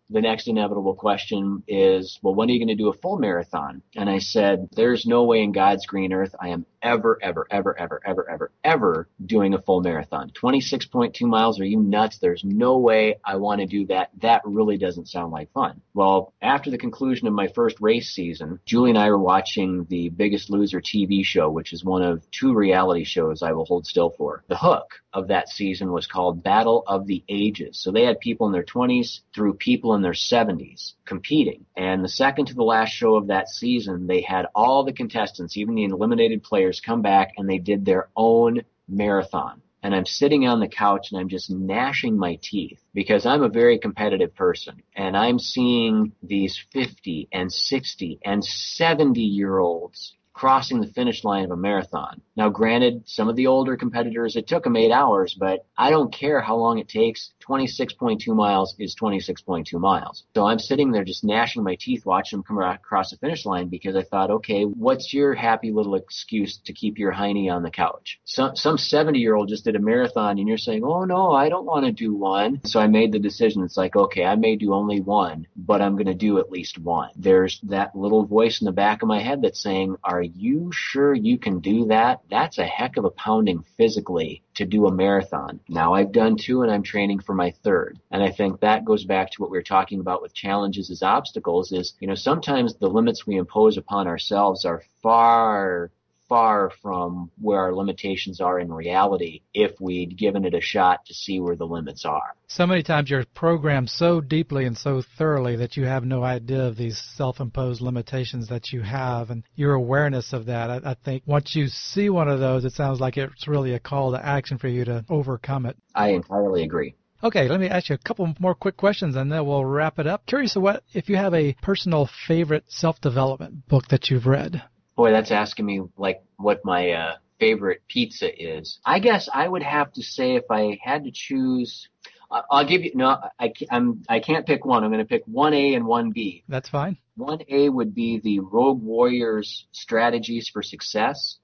the 0.10 0.22
next 0.22 0.48
inevitable 0.48 0.96
question 0.96 1.63
is, 1.67 2.20
well, 2.22 2.34
when 2.34 2.50
are 2.50 2.54
you 2.54 2.60
going 2.60 2.76
to 2.76 2.76
do 2.76 2.89
a 2.89 2.93
full 2.93 3.17
marathon? 3.17 3.82
And 3.96 4.10
I 4.10 4.20
said, 4.20 4.70
there's 4.72 5.06
no 5.06 5.24
way 5.24 5.41
in 5.41 5.52
God's 5.52 5.86
green 5.86 6.13
earth 6.13 6.34
I 6.39 6.50
am 6.50 6.65
ever, 6.88 7.19
ever, 7.21 7.45
ever, 7.52 7.78
ever, 7.78 8.02
ever, 8.06 8.30
ever, 8.30 8.52
ever 8.63 9.10
doing 9.26 9.54
a 9.54 9.62
full 9.62 9.82
marathon. 9.82 10.32
26.2 10.32 11.21
miles, 11.28 11.60
are 11.60 11.65
you 11.65 11.80
nuts? 11.80 12.17
There's 12.17 12.43
no 12.45 12.78
way 12.78 13.19
I 13.26 13.36
want 13.36 13.60
to 13.60 13.67
do 13.67 13.86
that. 13.88 14.10
That 14.21 14.41
really 14.45 14.78
doesn't 14.78 15.10
sound 15.10 15.34
like 15.34 15.52
fun. 15.52 15.82
Well, 15.93 16.34
after 16.41 16.71
the 16.71 16.78
conclusion 16.78 17.28
of 17.28 17.34
my 17.34 17.50
first 17.50 17.78
race 17.82 18.10
season, 18.10 18.60
Julie 18.65 18.91
and 18.91 19.00
I 19.00 19.10
were 19.10 19.19
watching 19.19 19.86
the 19.89 20.10
Biggest 20.10 20.50
Loser 20.50 20.80
TV 20.80 21.26
show, 21.26 21.50
which 21.50 21.73
is 21.73 21.84
one 21.84 22.04
of 22.04 22.30
two 22.32 22.54
reality 22.54 23.04
shows 23.04 23.43
I 23.43 23.52
will 23.52 23.65
hold 23.65 23.86
still 23.86 24.12
for. 24.12 24.43
The 24.47 24.58
hook 24.58 24.93
of 25.13 25.28
that 25.28 25.50
season 25.50 25.91
was 25.91 26.08
called 26.08 26.43
Battle 26.43 26.84
of 26.88 27.08
the 27.08 27.23
Ages. 27.28 27.80
So 27.82 27.91
they 27.91 28.04
had 28.04 28.19
people 28.19 28.47
in 28.47 28.54
their 28.54 28.63
20s 28.63 29.21
through 29.34 29.56
people 29.56 29.95
in 29.95 30.02
their 30.02 30.13
70s 30.13 30.93
competing. 31.06 31.65
And 31.76 32.04
the 32.04 32.10
second 32.10 32.45
to 32.47 32.54
the 32.54 32.63
last 32.63 32.91
show 32.91 33.15
of 33.15 33.28
that 33.28 33.50
season, 33.50 34.06
they 34.06 34.21
had 34.21 34.45
all 34.54 34.84
the 34.84 34.93
contestants, 34.93 35.58
even 35.58 35.76
the 35.76 35.86
eliminated 35.86 36.43
players, 36.43 36.76
come 36.79 37.01
back 37.01 37.33
and 37.37 37.49
they 37.49 37.59
did 37.59 37.85
their 37.85 38.09
own 38.15 38.61
marathon. 38.87 39.61
And 39.83 39.95
I'm 39.95 40.05
sitting 40.05 40.47
on 40.47 40.59
the 40.59 40.67
couch 40.67 41.11
and 41.11 41.19
I'm 41.19 41.29
just 41.29 41.51
gnashing 41.51 42.17
my 42.17 42.39
teeth 42.41 42.81
because 42.93 43.25
I'm 43.25 43.43
a 43.43 43.49
very 43.49 43.77
competitive 43.77 44.35
person. 44.35 44.81
And 44.95 45.15
I'm 45.15 45.39
seeing 45.39 46.11
these 46.23 46.59
50 46.73 47.29
and 47.31 47.51
60 47.51 48.19
and 48.25 48.43
70 48.43 49.21
year 49.21 49.59
olds 49.59 50.16
crossing 50.38 50.80
the 50.80 50.88
finish 50.88 51.23
line 51.23 51.43
of 51.43 51.50
a 51.50 51.58
marathon. 51.58 52.21
Now, 52.36 52.50
granted, 52.50 53.02
some 53.06 53.28
of 53.28 53.36
the 53.36 53.47
older 53.47 53.76
competitors, 53.76 54.36
it 54.36 54.45
took 54.45 54.63
them 54.63 54.76
eight 54.76 54.91
hours, 54.91 55.36
but 55.38 55.65
I 55.76 55.89
don't 55.89 56.13
care 56.13 56.41
how 56.41 56.56
long 56.58 56.78
it 56.78 56.88
takes. 56.88 57.32
26.2 57.41 58.28
miles 58.36 58.76
is 58.78 58.95
26.2 59.02 59.80
miles. 59.80 60.26
So 60.36 60.45
I'm 60.45 60.60
sitting 60.60 60.91
there 60.91 61.04
just 61.04 61.23
gnashing 61.23 61.63
my 61.63 61.76
teeth 61.80 62.06
watching 62.06 62.38
them 62.38 62.43
come 62.43 62.60
across 62.60 63.10
the 63.10 63.17
finish 63.17 63.47
line 63.47 63.67
because 63.69 63.95
I 63.95 64.04
thought, 64.04 64.30
okay, 64.30 64.63
what's 64.63 65.12
your 65.12 65.34
happy 65.34 65.71
little 65.71 65.95
excuse 65.95 66.60
to 66.65 66.73
keep 66.73 67.00
your 67.00 67.12
hiney 67.12 67.52
on 67.52 67.63
the 67.63 67.71
couch? 67.71 68.19
Some, 68.26 68.56
some 68.56 68.78
70 68.78 69.17
year 69.17 69.34
old 69.34 69.50
just 69.50 69.65
did 69.65 69.76
a 69.76 69.80
marathon 69.80 70.38
and 70.38 70.47
you're 70.47 70.60
saying, 70.60 70.84
oh 70.84 71.04
no, 71.04 71.32
I 71.32 71.50
don't 71.50 71.65
want 71.65 71.88
to 71.88 71.91
do 71.91 72.13
one. 72.13 72.62
So 72.65 72.80
I 72.80 72.86
made 72.86 73.12
the 73.12 73.17
decision. 73.17 73.63
It's 73.63 73.78
like, 73.78 73.95
okay, 73.95 74.23
I 74.23 74.36
may 74.36 74.56
do 74.56 74.76
only 74.76 75.02
one, 75.02 75.47
but 75.67 75.82
I'm 75.82 75.95
going 75.95 76.08
to 76.08 76.13
do 76.13 76.39
at 76.39 76.49
least 76.49 76.80
one. 76.80 77.10
There's 77.17 77.60
that 77.63 77.95
little 77.95 78.25
voice 78.25 78.62
in 78.62 78.65
the 78.65 78.71
back 78.71 79.01
of 79.01 79.10
my 79.10 79.19
head 79.19 79.41
that's 79.41 79.62
saying, 79.62 79.97
are 80.03 80.21
you 80.21 80.71
sure 80.71 81.13
you 81.13 81.38
can 81.38 81.60
do 81.60 81.86
that? 81.88 82.21
That's 82.32 82.58
a 82.58 82.65
heck 82.65 82.95
of 82.95 83.03
a 83.03 83.12
pounding 83.12 83.65
physically 83.75 84.43
to 84.56 84.65
do 84.65 84.88
a 84.88 84.91
marathon. 84.91 85.60
Now 85.67 85.93
I've 85.93 86.13
done 86.13 86.38
two 86.38 86.62
and 86.63 86.71
I'm 86.71 86.84
training 86.84 87.19
for 87.19 87.36
my 87.36 87.51
third. 87.63 87.99
And 88.12 88.23
I 88.23 88.32
think 88.32 88.62
that 88.62 88.86
goes 88.86 89.03
back 89.03 89.30
to 89.32 89.41
what 89.41 89.51
we 89.51 89.58
were 89.58 89.63
talking 89.63 89.99
about 89.99 90.21
with 90.21 90.34
challenges 90.34 90.89
as 90.89 91.03
obstacles 91.03 91.73
is, 91.73 91.93
you 91.99 92.08
know, 92.08 92.15
sometimes 92.15 92.75
the 92.75 92.88
limits 92.88 93.27
we 93.27 93.36
impose 93.36 93.77
upon 93.77 94.08
ourselves 94.08 94.63
are 94.63 94.84
far 95.03 95.91
far 96.27 96.71
from 96.81 97.31
where 97.39 97.59
our 97.59 97.73
limitations 97.73 98.41
are 98.41 98.59
in 98.59 98.71
reality 98.71 99.41
if 99.53 99.79
we'd 99.79 100.17
given 100.17 100.45
it 100.45 100.53
a 100.53 100.61
shot 100.61 101.05
to 101.05 101.13
see 101.13 101.39
where 101.39 101.55
the 101.55 101.65
limits 101.65 102.05
are. 102.05 102.33
So 102.47 102.65
many 102.65 102.83
times 102.83 103.09
you're 103.09 103.25
programmed 103.33 103.89
so 103.89 104.21
deeply 104.21 104.65
and 104.65 104.77
so 104.77 105.01
thoroughly 105.17 105.55
that 105.57 105.77
you 105.77 105.85
have 105.85 106.03
no 106.03 106.23
idea 106.23 106.63
of 106.63 106.77
these 106.77 107.01
self-imposed 107.15 107.81
limitations 107.81 108.47
that 108.49 108.71
you 108.71 108.81
have 108.81 109.29
and 109.29 109.43
your 109.55 109.73
awareness 109.73 110.33
of 110.33 110.45
that. 110.45 110.69
I, 110.69 110.91
I 110.91 110.95
think 111.05 111.23
once 111.25 111.55
you 111.55 111.67
see 111.67 112.09
one 112.09 112.29
of 112.29 112.39
those, 112.39 112.65
it 112.65 112.73
sounds 112.73 112.99
like 112.99 113.17
it's 113.17 113.47
really 113.47 113.73
a 113.73 113.79
call 113.79 114.11
to 114.11 114.25
action 114.25 114.57
for 114.57 114.67
you 114.67 114.85
to 114.85 115.05
overcome 115.09 115.65
it. 115.65 115.77
I 115.95 116.09
entirely 116.09 116.63
agree. 116.63 116.95
Okay, 117.23 117.49
let 117.49 117.59
me 117.59 117.67
ask 117.67 117.89
you 117.89 117.95
a 117.95 118.07
couple 118.07 118.31
more 118.39 118.53
quick 118.53 118.77
questions 118.77 119.15
and 119.15 119.31
then 119.31 119.45
we'll 119.45 119.65
wrap 119.65 119.97
it 119.97 120.05
up. 120.05 120.25
Curious 120.27 120.55
what 120.55 120.83
if 120.93 121.09
you 121.09 121.15
have 121.15 121.33
a 121.33 121.55
personal 121.63 122.07
favorite 122.27 122.65
self-development 122.67 123.67
book 123.67 123.87
that 123.87 124.09
you've 124.09 124.27
read. 124.27 124.61
Boy, 124.97 125.12
that's 125.12 125.31
asking 125.31 125.65
me 125.65 125.81
like 125.95 126.21
what 126.38 126.65
my 126.65 126.91
uh, 126.91 127.15
favorite 127.39 127.83
pizza 127.88 128.29
is. 128.36 128.79
I 128.83 128.99
guess 128.99 129.29
I 129.33 129.47
would 129.47 129.63
have 129.63 129.93
to 129.93 130.03
say 130.03 130.36
if 130.36 130.45
I 130.49 130.79
had 130.83 131.03
to 131.05 131.12
choose, 131.13 131.88
I'll 132.29 132.65
give 132.65 132.83
you 132.83 132.91
no. 132.95 133.17
I 133.39 133.53
I'm 133.69 134.03
I 134.10 134.19
can't 134.19 134.45
pick 134.45 134.65
one. 134.65 134.83
I'm 134.83 134.89
going 134.89 134.99
to 134.99 135.07
pick 135.07 135.23
one 135.25 135.53
A 135.53 135.75
and 135.75 135.86
one 135.86 136.12
B. 136.12 136.43
That's 136.49 136.67
fine. 136.67 136.97
One 137.15 137.39
A 137.47 137.69
would 137.69 137.95
be 137.95 138.19
the 138.19 138.39
Rogue 138.39 138.81
Warriors 138.81 139.65
Strategies 139.71 140.49
for 140.49 140.62
Success. 140.62 141.38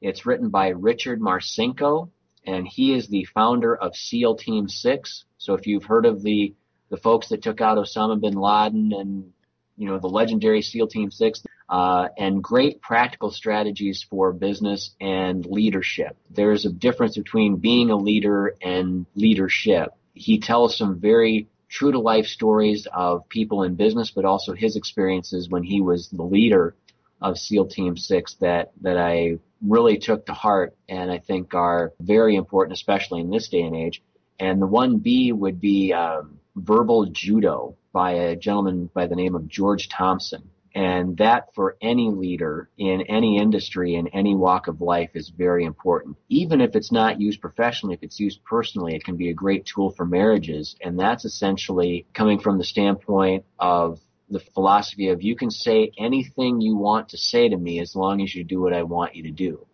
It's 0.00 0.24
written 0.24 0.50
by 0.50 0.68
Richard 0.68 1.20
Marcinko, 1.20 2.10
and 2.46 2.66
he 2.66 2.94
is 2.94 3.08
the 3.08 3.24
founder 3.34 3.76
of 3.76 3.96
SEAL 3.96 4.36
Team 4.36 4.68
Six. 4.68 5.24
So 5.38 5.54
if 5.54 5.66
you've 5.66 5.84
heard 5.84 6.06
of 6.06 6.22
the 6.22 6.54
the 6.90 6.96
folks 6.96 7.28
that 7.30 7.42
took 7.42 7.60
out 7.60 7.78
Osama 7.78 8.20
bin 8.20 8.34
Laden 8.34 8.92
and 8.92 9.32
you 9.76 9.88
know 9.88 9.98
the 9.98 10.08
legendary 10.08 10.62
SEAL 10.62 10.88
Team 10.88 11.10
Six, 11.10 11.42
uh, 11.70 12.08
and 12.18 12.42
great 12.42 12.82
practical 12.82 13.30
strategies 13.30 14.04
for 14.10 14.32
business 14.32 14.90
and 15.00 15.46
leadership. 15.46 16.16
There's 16.28 16.66
a 16.66 16.72
difference 16.72 17.16
between 17.16 17.56
being 17.56 17.90
a 17.90 17.96
leader 17.96 18.56
and 18.60 19.06
leadership. 19.14 19.90
He 20.12 20.40
tells 20.40 20.76
some 20.76 20.98
very 20.98 21.46
true 21.68 21.92
to 21.92 22.00
life 22.00 22.26
stories 22.26 22.88
of 22.92 23.28
people 23.28 23.62
in 23.62 23.76
business, 23.76 24.10
but 24.10 24.24
also 24.24 24.52
his 24.52 24.74
experiences 24.74 25.48
when 25.48 25.62
he 25.62 25.80
was 25.80 26.08
the 26.08 26.24
leader 26.24 26.74
of 27.22 27.38
SEAL 27.38 27.68
Team 27.68 27.96
6 27.96 28.34
that, 28.40 28.72
that 28.80 28.98
I 28.98 29.38
really 29.64 29.98
took 29.98 30.26
to 30.26 30.32
heart 30.32 30.74
and 30.88 31.08
I 31.08 31.18
think 31.18 31.54
are 31.54 31.92
very 32.00 32.34
important, 32.34 32.76
especially 32.76 33.20
in 33.20 33.30
this 33.30 33.48
day 33.48 33.62
and 33.62 33.76
age. 33.76 34.02
And 34.40 34.60
the 34.60 34.66
1B 34.66 35.34
would 35.34 35.60
be 35.60 35.92
um, 35.92 36.40
Verbal 36.56 37.06
Judo 37.06 37.76
by 37.92 38.12
a 38.12 38.36
gentleman 38.36 38.90
by 38.92 39.06
the 39.06 39.16
name 39.16 39.36
of 39.36 39.46
George 39.46 39.88
Thompson. 39.88 40.50
And 40.74 41.16
that 41.16 41.52
for 41.54 41.76
any 41.80 42.10
leader 42.10 42.68
in 42.78 43.02
any 43.02 43.38
industry 43.38 43.96
in 43.96 44.06
any 44.08 44.36
walk 44.36 44.68
of 44.68 44.80
life 44.80 45.10
is 45.14 45.28
very 45.28 45.64
important. 45.64 46.16
Even 46.28 46.60
if 46.60 46.76
it's 46.76 46.92
not 46.92 47.20
used 47.20 47.40
professionally, 47.40 47.94
if 47.94 48.02
it's 48.02 48.20
used 48.20 48.44
personally, 48.44 48.94
it 48.94 49.04
can 49.04 49.16
be 49.16 49.30
a 49.30 49.34
great 49.34 49.66
tool 49.66 49.90
for 49.90 50.06
marriages. 50.06 50.76
And 50.80 50.98
that's 50.98 51.24
essentially 51.24 52.06
coming 52.14 52.38
from 52.38 52.58
the 52.58 52.64
standpoint 52.64 53.44
of 53.58 54.00
the 54.28 54.38
philosophy 54.38 55.08
of 55.08 55.22
you 55.22 55.34
can 55.34 55.50
say 55.50 55.90
anything 55.98 56.60
you 56.60 56.76
want 56.76 57.08
to 57.08 57.18
say 57.18 57.48
to 57.48 57.56
me 57.56 57.80
as 57.80 57.96
long 57.96 58.22
as 58.22 58.32
you 58.32 58.44
do 58.44 58.60
what 58.60 58.72
I 58.72 58.84
want 58.84 59.16
you 59.16 59.24
to 59.24 59.32
do. 59.32 59.66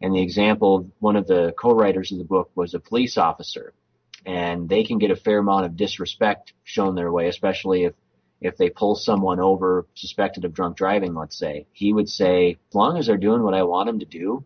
And 0.00 0.14
the 0.14 0.22
example, 0.22 0.90
one 0.98 1.14
of 1.14 1.28
the 1.28 1.54
co-writers 1.56 2.10
of 2.10 2.18
the 2.18 2.24
book 2.24 2.50
was 2.56 2.74
a 2.74 2.80
police 2.80 3.16
officer 3.16 3.72
and 4.26 4.68
they 4.68 4.84
can 4.84 4.98
get 4.98 5.10
a 5.10 5.16
fair 5.16 5.38
amount 5.38 5.64
of 5.64 5.76
disrespect 5.76 6.52
shown 6.64 6.94
their 6.94 7.10
way, 7.12 7.28
especially 7.28 7.84
if 7.84 7.94
if 8.40 8.56
they 8.56 8.70
pull 8.70 8.94
someone 8.94 9.40
over 9.40 9.86
suspected 9.94 10.44
of 10.44 10.54
drunk 10.54 10.76
driving, 10.76 11.14
let's 11.14 11.38
say, 11.38 11.66
he 11.72 11.92
would 11.92 12.08
say, 12.08 12.58
as 12.70 12.74
long 12.74 12.96
as 12.96 13.06
they're 13.06 13.16
doing 13.16 13.42
what 13.42 13.54
I 13.54 13.62
want 13.62 13.86
them 13.86 13.98
to 13.98 14.06
do, 14.06 14.44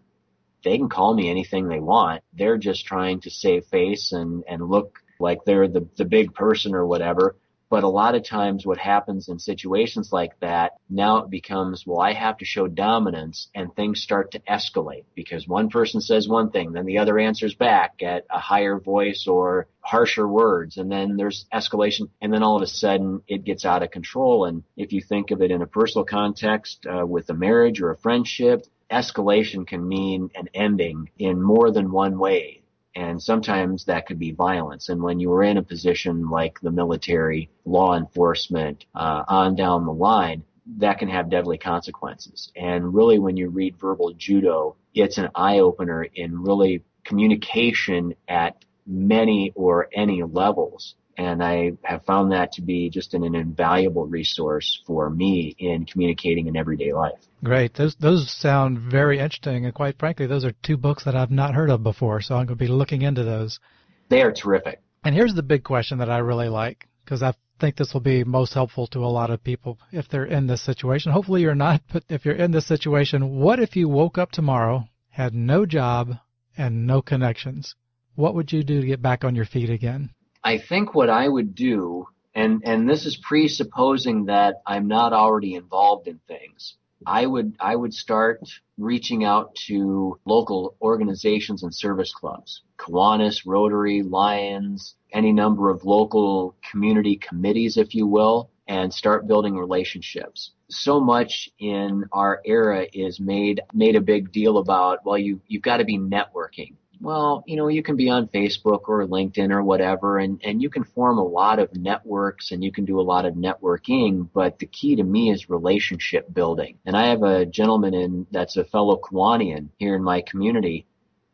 they 0.65 0.79
can 0.79 0.89
call 0.89 1.15
me 1.15 1.31
anything 1.31 1.69
they 1.69 1.81
want. 1.81 2.23
They're 2.33 2.59
just 2.59 2.87
trying 2.87 3.21
to 3.21 3.31
save 3.31 3.67
face 3.67 4.13
and, 4.13 4.43
and 4.49 4.69
look 4.69 4.99
like 5.21 5.45
they're 5.45 5.69
the, 5.69 5.87
the 5.97 6.05
big 6.05 6.35
person 6.35 6.75
or 6.75 6.87
whatever. 6.87 7.37
But 7.75 7.83
a 7.83 7.89
lot 7.89 8.15
of 8.15 8.23
times 8.23 8.65
what 8.65 8.79
happens 8.79 9.29
in 9.29 9.41
situations 9.41 10.13
like 10.13 10.39
that, 10.39 10.75
now 10.89 11.25
it 11.25 11.29
becomes, 11.29 11.85
well, 11.85 11.99
I 11.99 12.13
have 12.13 12.37
to 12.37 12.45
show 12.45 12.69
dominance 12.69 13.49
and 13.53 13.75
things 13.75 14.01
start 14.01 14.31
to 14.31 14.39
escalate 14.49 15.07
because 15.17 15.49
one 15.49 15.71
person 15.71 16.01
says 16.01 16.29
one 16.29 16.53
thing, 16.53 16.71
then 16.71 16.87
the 16.87 16.99
other 16.99 17.19
answers 17.19 17.53
back 17.53 18.01
at 18.01 18.27
a 18.31 18.39
higher 18.39 18.79
voice 18.79 19.27
or 19.27 19.67
harsher 19.81 20.29
words. 20.29 20.77
And 20.77 20.89
then 20.89 21.17
there's 21.17 21.47
escalation. 21.53 22.11
And 22.23 22.33
then 22.33 22.45
all 22.45 22.55
of 22.55 22.63
a 22.63 22.69
sudden 22.69 23.23
it 23.27 23.43
gets 23.43 23.65
out 23.65 23.83
of 23.83 23.91
control. 23.91 24.45
And 24.45 24.63
if 24.77 24.93
you 24.93 25.03
think 25.03 25.33
of 25.33 25.43
it 25.43 25.51
in 25.51 25.61
a 25.61 25.67
personal 25.67 26.05
context 26.05 26.87
uh, 26.87 27.05
with 27.05 27.29
a 27.29 27.35
marriage 27.35 27.81
or 27.81 27.91
a 27.91 27.99
friendship, 27.99 28.69
escalation 28.89 29.67
can 29.67 29.89
mean 29.89 30.31
an 30.37 30.49
ending 30.55 31.11
in 31.19 31.43
more 31.43 31.73
than 31.73 31.91
one 31.91 32.21
way 32.21 32.61
and 32.97 33.23
sometimes 33.23 33.85
that 33.85 34.07
could 34.07 34.19
be 34.19 34.33
violence. 34.33 34.89
And 34.89 35.03
when 35.03 35.21
you 35.21 35.33
are 35.33 35.43
in 35.43 35.57
a 35.57 35.63
position 35.63 36.31
like 36.31 36.61
the 36.61 36.71
military, 36.71 37.51
law 37.65 37.97
enforcement, 37.97 38.87
uh, 38.95 39.25
on 39.29 39.57
down 39.57 39.85
the 39.85 39.93
line, 39.93 40.45
that 40.79 40.99
can 40.99 41.09
have 41.09 41.29
deadly 41.29 41.59
consequences. 41.59 42.51
And 42.57 42.95
really, 42.95 43.19
when 43.19 43.37
you 43.37 43.49
read 43.49 43.77
verbal 43.77 44.13
judo, 44.13 44.77
it's 44.95 45.19
an 45.19 45.29
eye 45.35 45.59
opener 45.59 46.05
in 46.05 46.43
really 46.43 46.83
communication 47.05 48.15
at 48.29 48.65
many 48.87 49.53
or 49.55 49.89
any 49.93 50.23
levels. 50.23 50.95
And 51.17 51.43
I 51.43 51.73
have 51.83 52.05
found 52.05 52.33
that 52.33 52.53
to 52.53 52.63
be 52.63 52.91
just 52.91 53.15
an, 53.15 53.25
an 53.25 53.35
invaluable 53.35 54.07
resource 54.07 54.83
for 54.87 55.11
me 55.11 55.55
in 55.59 55.87
communicating 55.87 56.47
in 56.49 56.57
everyday 56.57 56.93
life. 56.93 57.19
Great. 57.43 57.75
Those 57.75 57.95
those 57.97 58.31
sound 58.31 58.79
very 58.79 59.19
interesting, 59.19 59.65
and 59.65 59.75
quite 59.75 59.99
frankly, 59.99 60.27
those 60.27 60.45
are 60.45 60.53
two 60.63 60.77
books 60.77 61.05
that 61.05 61.15
I've 61.15 61.31
not 61.31 61.55
heard 61.55 61.71
of 61.71 61.83
before. 61.83 62.21
So 62.21 62.35
I'm 62.35 62.47
going 62.47 62.59
to 62.59 62.65
be 62.65 62.69
looking 62.69 63.03
into 63.03 63.23
those. 63.23 63.61
They 64.09 64.23
are 64.23 64.33
terrific. 64.33 64.81
And 65.05 65.15
here's 65.15 65.35
the 65.35 65.43
big 65.43 65.65
question 65.65 65.99
that 65.99 66.11
I 66.11 66.19
really 66.19 66.49
like 66.49 66.89
because 67.05 67.23
I 67.23 67.35
think 67.61 67.77
this 67.77 67.93
will 67.93 68.01
be 68.01 68.25
most 68.25 68.55
helpful 68.55 68.87
to 68.89 69.05
a 69.05 69.07
lot 69.07 69.31
of 69.31 69.45
people 69.45 69.79
if 69.93 70.09
they're 70.09 70.25
in 70.25 70.47
this 70.47 70.65
situation. 70.65 71.13
Hopefully 71.13 71.43
you're 71.43 71.55
not, 71.55 71.83
but 71.93 72.05
if 72.09 72.25
you're 72.25 72.35
in 72.35 72.51
this 72.51 72.67
situation, 72.67 73.39
what 73.39 73.61
if 73.61 73.77
you 73.77 73.89
woke 73.89 74.19
up 74.19 74.33
tomorrow, 74.33 74.89
had 75.11 75.35
no 75.35 75.67
job, 75.67 76.17
and 76.57 76.87
no 76.87 77.03
connections? 77.03 77.75
What 78.15 78.35
would 78.35 78.53
you 78.53 78.63
do 78.63 78.81
to 78.81 78.87
get 78.87 79.03
back 79.03 79.25
on 79.25 79.35
your 79.35 79.45
feet 79.45 79.71
again? 79.71 80.11
I 80.45 80.59
think 80.59 80.95
what 80.95 81.09
I 81.09 81.27
would 81.27 81.55
do, 81.55 82.07
and, 82.35 82.63
and 82.67 82.89
this 82.89 83.07
is 83.07 83.17
presupposing 83.17 84.27
that 84.27 84.57
I'm 84.67 84.87
not 84.87 85.15
already 85.15 85.55
involved 85.55 86.07
in 86.07 86.21
things. 86.29 86.77
I 87.07 87.27
would 87.27 87.57
I 87.61 87.77
would 87.77 87.93
start 87.93 88.41
reaching 88.79 89.25
out 89.25 89.55
to 89.67 90.19
local 90.25 90.75
organizations 90.81 91.63
and 91.63 91.75
service 91.75 92.15
clubs, 92.15 92.63
Kiwanis, 92.79 93.43
Rotary, 93.45 94.03
Lions, 94.03 94.95
any 95.13 95.33
number 95.33 95.69
of 95.71 95.85
local 95.85 96.57
community 96.71 97.17
committees, 97.17 97.77
if 97.77 97.95
you 97.95 98.07
will, 98.07 98.51
and 98.69 98.93
start 98.93 99.27
building 99.27 99.55
relationships. 99.55 100.53
So 100.71 100.99
much 100.99 101.51
in 101.59 102.05
our 102.13 102.41
era 102.45 102.87
is 102.93 103.21
made 103.21 103.61
made 103.75 103.97
a 103.97 104.01
big 104.01 104.33
deal 104.33 104.57
about 104.59 105.05
well 105.05 105.19
you 105.19 105.41
you've 105.47 105.63
got 105.63 105.79
to 105.79 105.85
be 105.85 105.99
networking 105.99 106.75
Well, 107.05 107.45
you 107.47 107.57
know, 107.57 107.69
you 107.69 107.83
can 107.83 107.97
be 107.97 108.09
on 108.09 108.29
Facebook 108.29 108.89
or 108.89 109.07
LinkedIn 109.07 109.51
or 109.51 109.63
whatever, 109.63 110.19
and, 110.19 110.41
and 110.43 110.63
you 110.63 110.71
can 110.71 110.85
form 110.85 111.19
a 111.19 111.23
lot 111.23 111.59
of 111.59 111.77
networks 111.77 112.51
and 112.51 112.65
you 112.65 112.73
can 112.73 112.87
do 112.87 112.99
a 112.99 113.03
lot 113.03 113.27
of 113.27 113.35
networking, 113.35 114.27
but 114.33 114.59
the 114.59 114.65
key 114.65 114.97
to 114.97 115.05
me 115.05 115.31
is 115.31 115.51
relationship 115.51 116.33
building. 116.33 116.79
And 116.87 116.97
I 116.97 117.09
have 117.09 117.23
a 117.23 117.45
gentleman 117.45 117.93
in 117.93 118.27
that's 118.31 118.57
a 118.57 118.65
fellow 118.65 118.97
Kiwanian 118.97 119.69
here 119.77 119.95
in 119.95 120.03
my 120.03 120.23
community 120.23 120.87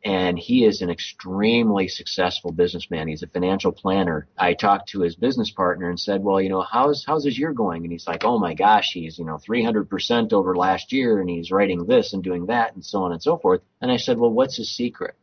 and 0.03 0.37
he 0.37 0.65
is 0.65 0.81
an 0.81 0.89
extremely 0.89 1.87
successful 1.87 2.51
businessman. 2.51 3.07
He's 3.07 3.23
a 3.23 3.27
financial 3.27 3.71
planner. 3.71 4.27
I 4.37 4.55
talked 4.55 4.89
to 4.89 5.01
his 5.01 5.15
business 5.15 5.51
partner 5.51 5.89
and 5.89 5.99
said, 5.99 6.23
"Well, 6.23 6.41
you 6.41 6.49
know, 6.49 6.63
how's 6.63 7.05
how's 7.05 7.23
his 7.23 7.37
year 7.37 7.53
going?" 7.53 7.83
And 7.83 7.91
he's 7.91 8.07
like, 8.07 8.25
"Oh 8.25 8.39
my 8.39 8.55
gosh, 8.55 8.91
he's 8.93 9.19
you 9.19 9.25
know 9.25 9.37
300% 9.37 10.33
over 10.33 10.55
last 10.55 10.91
year, 10.91 11.19
and 11.19 11.29
he's 11.29 11.51
writing 11.51 11.85
this 11.85 12.13
and 12.13 12.23
doing 12.23 12.47
that, 12.47 12.73
and 12.73 12.83
so 12.83 13.03
on 13.03 13.11
and 13.11 13.21
so 13.21 13.37
forth." 13.37 13.61
And 13.79 13.91
I 13.91 13.97
said, 13.97 14.17
"Well, 14.17 14.31
what's 14.31 14.57
his 14.57 14.75
secret?" 14.75 15.15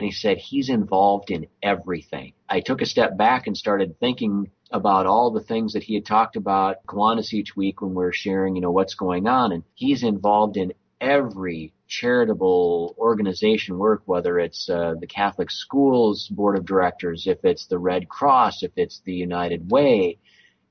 And 0.00 0.06
he 0.06 0.12
said, 0.12 0.38
"He's 0.38 0.70
involved 0.70 1.30
in 1.30 1.46
everything." 1.62 2.32
I 2.48 2.60
took 2.60 2.80
a 2.80 2.86
step 2.86 3.18
back 3.18 3.46
and 3.46 3.54
started 3.54 4.00
thinking 4.00 4.50
about 4.70 5.04
all 5.04 5.30
the 5.30 5.42
things 5.42 5.74
that 5.74 5.82
he 5.82 5.92
had 5.92 6.06
talked 6.06 6.36
about 6.36 6.86
Kiwanis 6.86 7.34
each 7.34 7.54
week 7.54 7.82
when 7.82 7.92
we 7.92 8.02
are 8.06 8.10
sharing, 8.10 8.56
you 8.56 8.62
know, 8.62 8.70
what's 8.70 8.94
going 8.94 9.28
on, 9.28 9.52
and 9.52 9.62
he's 9.74 10.02
involved 10.02 10.56
in 10.56 10.72
every 11.02 11.74
charitable 11.86 12.94
organization 12.96 13.76
work, 13.76 14.00
whether 14.06 14.38
it's 14.38 14.70
uh, 14.70 14.94
the 14.98 15.06
Catholic 15.06 15.50
Schools 15.50 16.28
Board 16.28 16.56
of 16.56 16.64
Directors, 16.64 17.26
if 17.26 17.44
it's 17.44 17.66
the 17.66 17.78
Red 17.78 18.08
Cross, 18.08 18.62
if 18.62 18.72
it's 18.76 19.02
the 19.04 19.12
United 19.12 19.70
Way, 19.70 20.16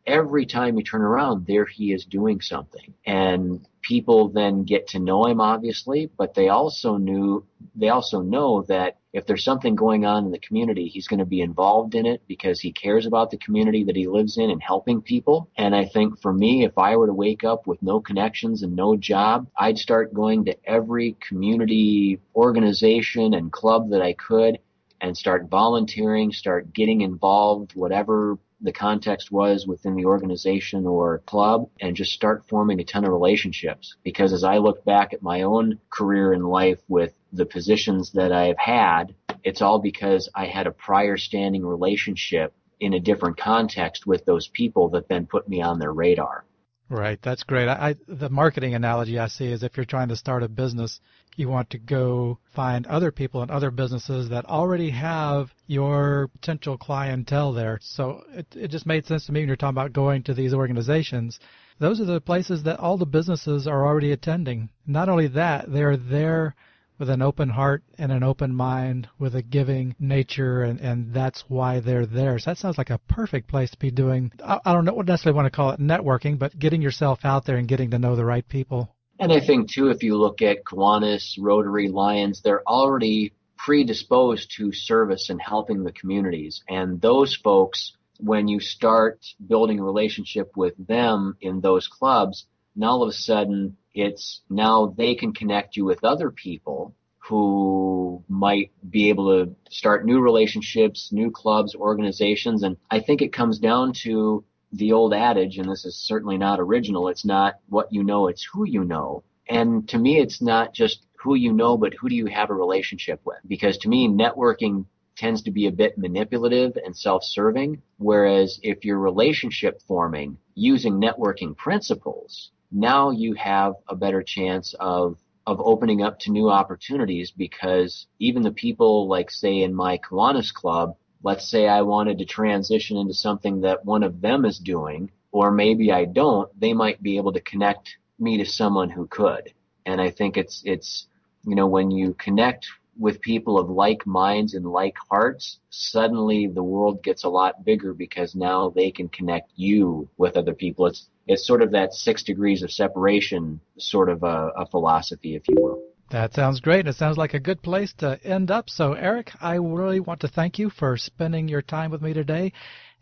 every 0.06 0.46
time 0.46 0.78
you 0.78 0.84
turn 0.84 1.02
around, 1.02 1.46
there 1.46 1.66
he 1.66 1.94
is 1.94 2.06
doing 2.06 2.42
something. 2.42 2.94
And 3.06 3.68
people 3.82 4.30
then 4.30 4.64
get 4.64 4.88
to 4.90 5.00
know 5.00 5.26
him, 5.26 5.40
obviously, 5.40 6.10
but 6.18 6.34
they 6.34 6.50
also 6.50 6.98
knew, 6.98 7.46
they 7.76 7.90
also 7.90 8.22
know 8.22 8.64
that 8.64 8.98
if 9.12 9.26
there's 9.26 9.44
something 9.44 9.76
going 9.76 10.06
on 10.06 10.26
in 10.26 10.32
the 10.32 10.40
community, 10.40 10.88
he's 10.88 11.08
going 11.08 11.20
to 11.20 11.26
be 11.26 11.42
involved 11.42 11.96
in 11.96 12.06
it 12.06 12.22
because 12.28 12.60
he 12.60 12.72
cares 12.72 13.08
about 13.08 13.32
the 13.32 13.38
community 13.38 13.84
that 13.86 13.96
he 13.96 14.08
lives 14.08 14.38
in 14.38 14.52
and 14.52 14.62
helping 14.62 15.02
people. 15.02 15.50
And 15.58 15.76
I 15.76 15.86
think 15.86 16.22
for 16.22 16.32
me, 16.32 16.64
if 16.64 16.78
I 16.78 16.96
were 16.96 17.08
to 17.08 17.14
wake 17.14 17.44
up 17.44 17.66
with 17.66 17.82
no 17.82 18.00
connections 18.00 18.62
and 18.62 18.76
no 18.76 18.96
job, 18.96 19.48
I'd 19.58 19.80
start 19.80 20.14
going 20.14 20.46
to 20.46 20.58
every 20.64 21.18
community 21.28 22.20
organization 22.36 23.34
and 23.34 23.52
club 23.52 23.90
that 23.90 24.02
I 24.02 24.14
could 24.14 24.60
and 25.02 25.18
start 25.18 25.50
volunteering, 25.50 26.32
start 26.32 26.74
getting 26.74 27.02
involved, 27.02 27.74
whatever 27.74 28.38
the 28.62 28.72
context 28.72 29.32
was 29.32 29.65
within 29.65 29.95
the 29.95 30.06
organization 30.06 30.86
or 30.86 31.19
club 31.19 31.69
and 31.80 31.95
just 31.95 32.12
start 32.12 32.48
forming 32.48 32.80
a 32.80 32.84
ton 32.84 33.06
of 33.06 33.12
relationships. 33.12 33.95
Because 34.04 34.34
as 34.34 34.43
I 34.43 34.58
look 34.58 34.84
back 34.84 35.13
at 35.13 35.22
my 35.22 35.43
own 35.43 35.80
career 35.89 36.34
in 36.34 36.43
life 36.43 36.80
with 36.88 37.13
the 37.32 37.45
positions 37.45 38.12
that 38.12 38.32
I've 38.32 38.58
had, 38.58 39.15
it's 39.43 39.62
all 39.62 39.80
because 39.80 40.30
I 40.36 40.45
had 40.45 40.67
a 40.67 40.72
prior 40.72 41.17
standing 41.17 41.65
relationship 41.65 42.54
in 42.80 42.93
a 42.93 43.00
different 43.00 43.38
context 43.38 44.06
with 44.06 44.26
those 44.26 44.48
people 44.48 44.89
that 44.89 45.08
then 45.08 45.26
put 45.26 45.48
me 45.48 45.62
on 45.62 45.80
their 45.80 45.93
radar. 45.93 46.45
Right, 46.89 47.19
that's 47.21 47.43
great. 47.43 47.67
I, 47.67 47.89
I, 47.89 47.95
the 48.08 48.30
marketing 48.30 48.73
analogy 48.73 49.19
I 49.19 49.28
see 49.28 49.45
is 49.52 49.62
if 49.62 49.78
you're 49.78 49.86
trying 49.86 50.10
to 50.10 50.15
start 50.15 50.41
a 50.41 50.49
business, 50.49 50.99
you 51.36 51.47
want 51.47 51.69
to 51.69 51.78
go 51.78 52.39
find 52.56 52.88
other 52.88 53.12
people 53.12 53.43
and 53.43 53.52
other 53.52 53.69
businesses 53.69 54.30
that 54.30 54.45
already 54.45 54.89
have 54.89 55.54
your 55.67 56.30
potential 56.30 56.80
clientele 56.80 57.54
there. 57.54 57.78
So 57.82 58.23
it, 58.34 58.47
it 58.56 58.67
just 58.71 58.88
made 58.88 59.06
sense 59.06 59.28
to 59.28 59.32
me 59.32 59.41
when 59.41 59.47
you're 59.47 59.56
talking 59.56 59.78
about 59.78 59.93
going 59.93 60.23
to 60.23 60.34
these 60.34 60.54
organizations. 60.54 61.39
Those 61.78 62.02
are 62.02 62.06
the 62.06 62.19
places 62.19 62.63
that 62.63 62.80
all 62.80 62.97
the 62.97 63.06
businesses 63.06 63.67
are 63.67 63.86
already 63.86 64.12
attending. 64.12 64.69
Not 64.88 65.10
only 65.10 65.28
that, 65.28 65.71
they're 65.71 65.95
there 65.95 66.56
with 67.00 67.10
an 67.10 67.22
open 67.22 67.50
heart 67.50 67.82
and 67.98 68.12
an 68.12 68.24
open 68.24 68.54
mind, 68.54 69.08
with 69.18 69.34
a 69.34 69.42
giving 69.42 69.96
nature, 70.00 70.64
and, 70.64 70.80
and 70.82 71.14
that's 71.14 71.46
why 71.48 71.80
they're 71.80 72.06
there. 72.06 72.38
So 72.38 72.52
that 72.52 72.58
sounds 72.58 72.78
like 72.78 72.90
a 72.90 72.98
perfect 72.98 73.48
place 73.48 73.72
to 73.72 73.80
be 73.80 73.90
doing. 73.90 74.32
I, 74.46 74.60
I 74.66 74.74
don't 74.74 74.86
know, 74.86 74.94
what 74.94 75.08
necessarily 75.08 75.36
want 75.36 75.46
to 75.46 75.56
call 75.56 75.72
it 75.72 75.80
networking, 75.80 76.38
but 76.38 76.60
getting 76.60 76.82
yourself 76.82 77.20
out 77.24 77.46
there 77.46 77.56
and 77.56 77.68
getting 77.68 77.92
to 77.92 78.00
know 78.00 78.16
the 78.16 78.26
right 78.26 78.48
people. 78.48 78.94
And 79.18 79.32
I 79.34 79.46
think 79.46 79.72
too, 79.72 79.90
if 79.90 80.04
you 80.04 80.18
look 80.18 80.42
at 80.42 80.64
Kiwanis, 80.64 81.36
Rotary, 81.40 81.90
Lions, 81.90 82.42
they're 82.42 82.64
already 82.68 83.34
predisposed 83.58 84.54
to 84.58 84.72
service 84.72 85.30
and 85.30 85.42
helping 85.42 85.84
the 85.84 85.92
communities. 85.92 86.64
And 86.70 87.02
those 87.02 87.36
folks, 87.36 87.94
when 88.20 88.48
you 88.48 88.60
start 88.60 89.20
building 89.46 89.80
a 89.80 89.84
relationship 89.84 90.52
with 90.56 90.74
them 90.88 91.38
in 91.42 91.60
those 91.60 91.88
clubs, 91.88 92.46
now 92.76 92.90
all 92.90 93.04
of 93.04 93.10
a 93.10 93.14
sudden 93.14 93.78
it's 93.94 94.42
now 94.50 94.94
they 94.98 95.16
can 95.16 95.34
connect 95.34 95.76
you 95.76 95.86
with 95.86 96.04
other 96.04 96.32
people 96.32 96.96
who 97.30 98.24
might 98.28 98.72
be 98.90 99.10
able 99.10 99.46
to 99.46 99.56
start 99.70 100.06
new 100.06 100.20
relationships, 100.20 101.10
new 101.12 101.30
clubs, 101.30 101.76
organizations. 101.76 102.64
And 102.64 102.78
I 102.90 103.02
think 103.02 103.22
it 103.22 103.34
comes 103.34 103.60
down 103.60 103.94
to 104.04 104.44
the 104.72 104.94
old 104.94 105.14
adage, 105.14 105.58
and 105.58 105.70
this 105.70 105.86
is 105.86 105.96
certainly 105.96 106.38
not 106.38 106.60
original. 106.60 107.08
It's 107.08 107.26
not 107.26 107.56
what 107.68 107.92
you 107.92 108.04
know, 108.04 108.28
it's 108.28 108.48
who 108.52 108.66
you 108.66 108.84
know. 108.84 109.24
And 109.48 109.88
to 109.90 109.98
me, 109.98 110.20
it's 110.20 110.42
not 110.42 110.74
just 110.74 111.06
who 111.22 111.36
you 111.36 111.54
know, 111.54 111.78
but 111.78 111.94
who 111.94 112.10
do 112.10 112.16
you 112.16 112.28
have 112.28 112.50
a 112.50 112.56
relationship 112.56 113.20
with? 113.26 113.40
Because 113.48 113.78
to 113.80 113.90
me, 113.90 114.08
networking 114.08 114.86
tends 115.18 115.44
to 115.44 115.52
be 115.52 115.68
a 115.68 115.72
bit 115.72 115.98
manipulative 115.98 116.78
and 116.84 116.96
self-serving. 116.96 117.82
Whereas 117.98 118.60
if 118.64 118.86
you're 118.86 118.98
relationship 118.98 119.82
forming 119.88 120.38
using 120.56 121.02
networking 121.02 121.58
principles, 121.58 122.52
now 122.72 123.10
you 123.10 123.34
have 123.34 123.74
a 123.88 123.96
better 123.96 124.24
chance 124.24 124.76
of 124.80 125.18
of 125.48 125.60
opening 125.62 126.04
up 126.04 126.20
to 126.20 126.32
new 126.32 126.50
opportunities 126.50 127.32
because 127.32 128.06
even 128.20 128.44
the 128.44 128.52
people 128.52 129.08
like 129.08 129.32
say 129.32 129.64
in 129.64 129.74
my 129.74 129.98
Kiwanis 129.98 130.54
club, 130.54 130.96
let's 131.24 131.50
say 131.50 131.68
I 131.68 131.82
wanted 131.82 132.20
to 132.20 132.26
transition 132.26 132.98
into 132.98 133.16
something 133.16 133.62
that 133.62 133.84
one 133.84 134.04
of 134.04 134.22
them 134.22 134.46
is 134.46 134.60
doing, 134.60 135.10
or 135.32 135.50
maybe 135.50 135.92
I 135.92 136.06
don't, 136.06 136.48
they 136.60 136.74
might 136.74 137.02
be 137.02 137.18
able 137.18 137.34
to 137.34 137.42
connect 137.42 137.98
me 138.20 138.38
to 138.38 138.46
someone 138.46 138.92
who 138.92 139.08
could. 139.08 139.54
And 139.88 140.00
I 140.00 140.12
think 140.12 140.38
it's 140.38 140.62
it's 140.66 141.08
you 141.46 141.56
know 141.56 141.68
when 141.68 141.90
you 141.90 142.14
connect 142.14 142.68
with 143.00 143.22
people 143.22 143.58
of 143.58 143.70
like 143.70 144.06
minds 144.06 144.54
and 144.54 144.66
like 144.66 144.96
hearts, 145.10 145.60
suddenly 145.70 146.48
the 146.48 146.64
world 146.64 147.02
gets 147.02 147.24
a 147.24 147.30
lot 147.30 147.64
bigger 147.64 147.94
because 147.94 148.36
now 148.36 148.70
they 148.70 148.92
can 148.92 149.08
connect 149.08 149.52
you 149.56 150.10
with 150.18 150.36
other 150.36 150.54
people. 150.54 150.86
It's 150.86 151.08
it's 151.26 151.48
sort 151.48 151.62
of 151.62 151.72
that 151.72 151.94
six 151.94 152.24
degrees 152.24 152.64
of 152.64 152.72
separation 152.72 153.62
sort 153.78 154.10
of 154.10 154.24
a, 154.24 154.52
a 154.58 154.66
philosophy, 154.66 155.36
if 155.36 155.48
you 155.48 155.56
will. 155.60 155.82
That 156.10 156.34
sounds 156.34 156.60
great. 156.60 156.88
It 156.88 156.96
sounds 156.96 157.18
like 157.18 157.36
a 157.36 157.40
good 157.40 157.62
place 157.62 157.94
to 158.00 158.20
end 158.24 158.50
up. 158.50 158.68
So, 158.70 158.94
Eric, 158.94 159.32
I 159.40 159.56
really 159.56 160.00
want 160.00 160.22
to 160.22 160.28
thank 160.28 160.58
you 160.58 160.72
for 160.72 160.98
spending 160.98 161.48
your 161.48 161.62
time 161.62 161.92
with 161.92 162.02
me 162.02 162.14
today 162.14 162.52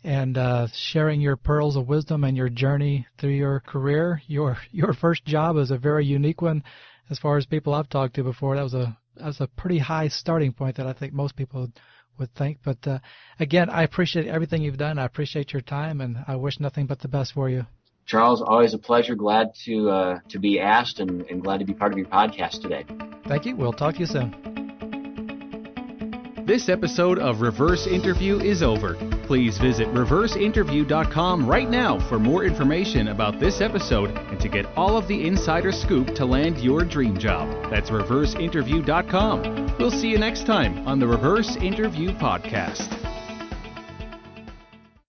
and 0.04 0.36
uh, 0.36 0.66
sharing 0.74 1.22
your 1.22 1.36
pearls 1.36 1.76
of 1.76 1.88
wisdom 1.88 2.22
and 2.22 2.36
your 2.36 2.50
journey 2.50 3.06
through 3.18 3.30
your 3.30 3.60
career. 3.60 4.22
Your 4.26 4.58
your 4.70 4.92
first 4.92 5.24
job 5.24 5.56
is 5.56 5.70
a 5.70 5.78
very 5.78 6.04
unique 6.04 6.42
one, 6.42 6.62
as 7.08 7.18
far 7.18 7.38
as 7.38 7.46
people 7.46 7.72
I've 7.72 7.88
talked 7.88 8.14
to 8.16 8.22
before. 8.22 8.56
That 8.56 8.62
was 8.62 8.74
a 8.74 8.96
that 9.18 9.26
was 9.26 9.40
a 9.40 9.46
pretty 9.46 9.78
high 9.78 10.08
starting 10.08 10.52
point 10.52 10.76
that 10.76 10.86
I 10.86 10.92
think 10.92 11.12
most 11.12 11.36
people 11.36 11.68
would 12.18 12.34
think. 12.34 12.58
But 12.64 12.86
uh, 12.86 12.98
again, 13.38 13.70
I 13.70 13.82
appreciate 13.82 14.26
everything 14.26 14.62
you've 14.62 14.78
done. 14.78 14.98
I 14.98 15.04
appreciate 15.04 15.52
your 15.52 15.62
time, 15.62 16.00
and 16.00 16.24
I 16.26 16.36
wish 16.36 16.60
nothing 16.60 16.86
but 16.86 17.00
the 17.00 17.08
best 17.08 17.32
for 17.32 17.48
you. 17.48 17.66
Charles, 18.06 18.40
always 18.40 18.72
a 18.74 18.78
pleasure. 18.78 19.14
Glad 19.14 19.52
to 19.66 19.90
uh, 19.90 20.18
to 20.30 20.38
be 20.38 20.60
asked 20.60 20.98
and, 21.00 21.22
and 21.22 21.42
glad 21.42 21.58
to 21.58 21.66
be 21.66 21.74
part 21.74 21.92
of 21.92 21.98
your 21.98 22.08
podcast 22.08 22.62
today. 22.62 22.84
Thank 23.26 23.44
you. 23.44 23.54
We'll 23.54 23.72
talk 23.72 23.94
to 23.94 24.00
you 24.00 24.06
soon. 24.06 24.34
This 26.46 26.70
episode 26.70 27.18
of 27.18 27.42
Reverse 27.42 27.86
Interview 27.86 28.38
is 28.38 28.62
over. 28.62 28.96
Please 29.28 29.58
visit 29.58 29.86
reverseinterview.com 29.88 31.46
right 31.46 31.68
now 31.68 31.98
for 32.08 32.18
more 32.18 32.44
information 32.44 33.08
about 33.08 33.38
this 33.38 33.60
episode 33.60 34.16
and 34.16 34.40
to 34.40 34.48
get 34.48 34.64
all 34.74 34.96
of 34.96 35.06
the 35.06 35.26
insider 35.26 35.70
scoop 35.70 36.14
to 36.14 36.24
land 36.24 36.56
your 36.56 36.82
dream 36.82 37.18
job. 37.18 37.46
That's 37.70 37.90
reverseinterview.com. 37.90 39.76
We'll 39.78 39.90
see 39.90 40.08
you 40.08 40.16
next 40.16 40.46
time 40.46 40.88
on 40.88 40.98
the 40.98 41.06
Reverse 41.06 41.56
Interview 41.56 42.12
Podcast. 42.12 43.17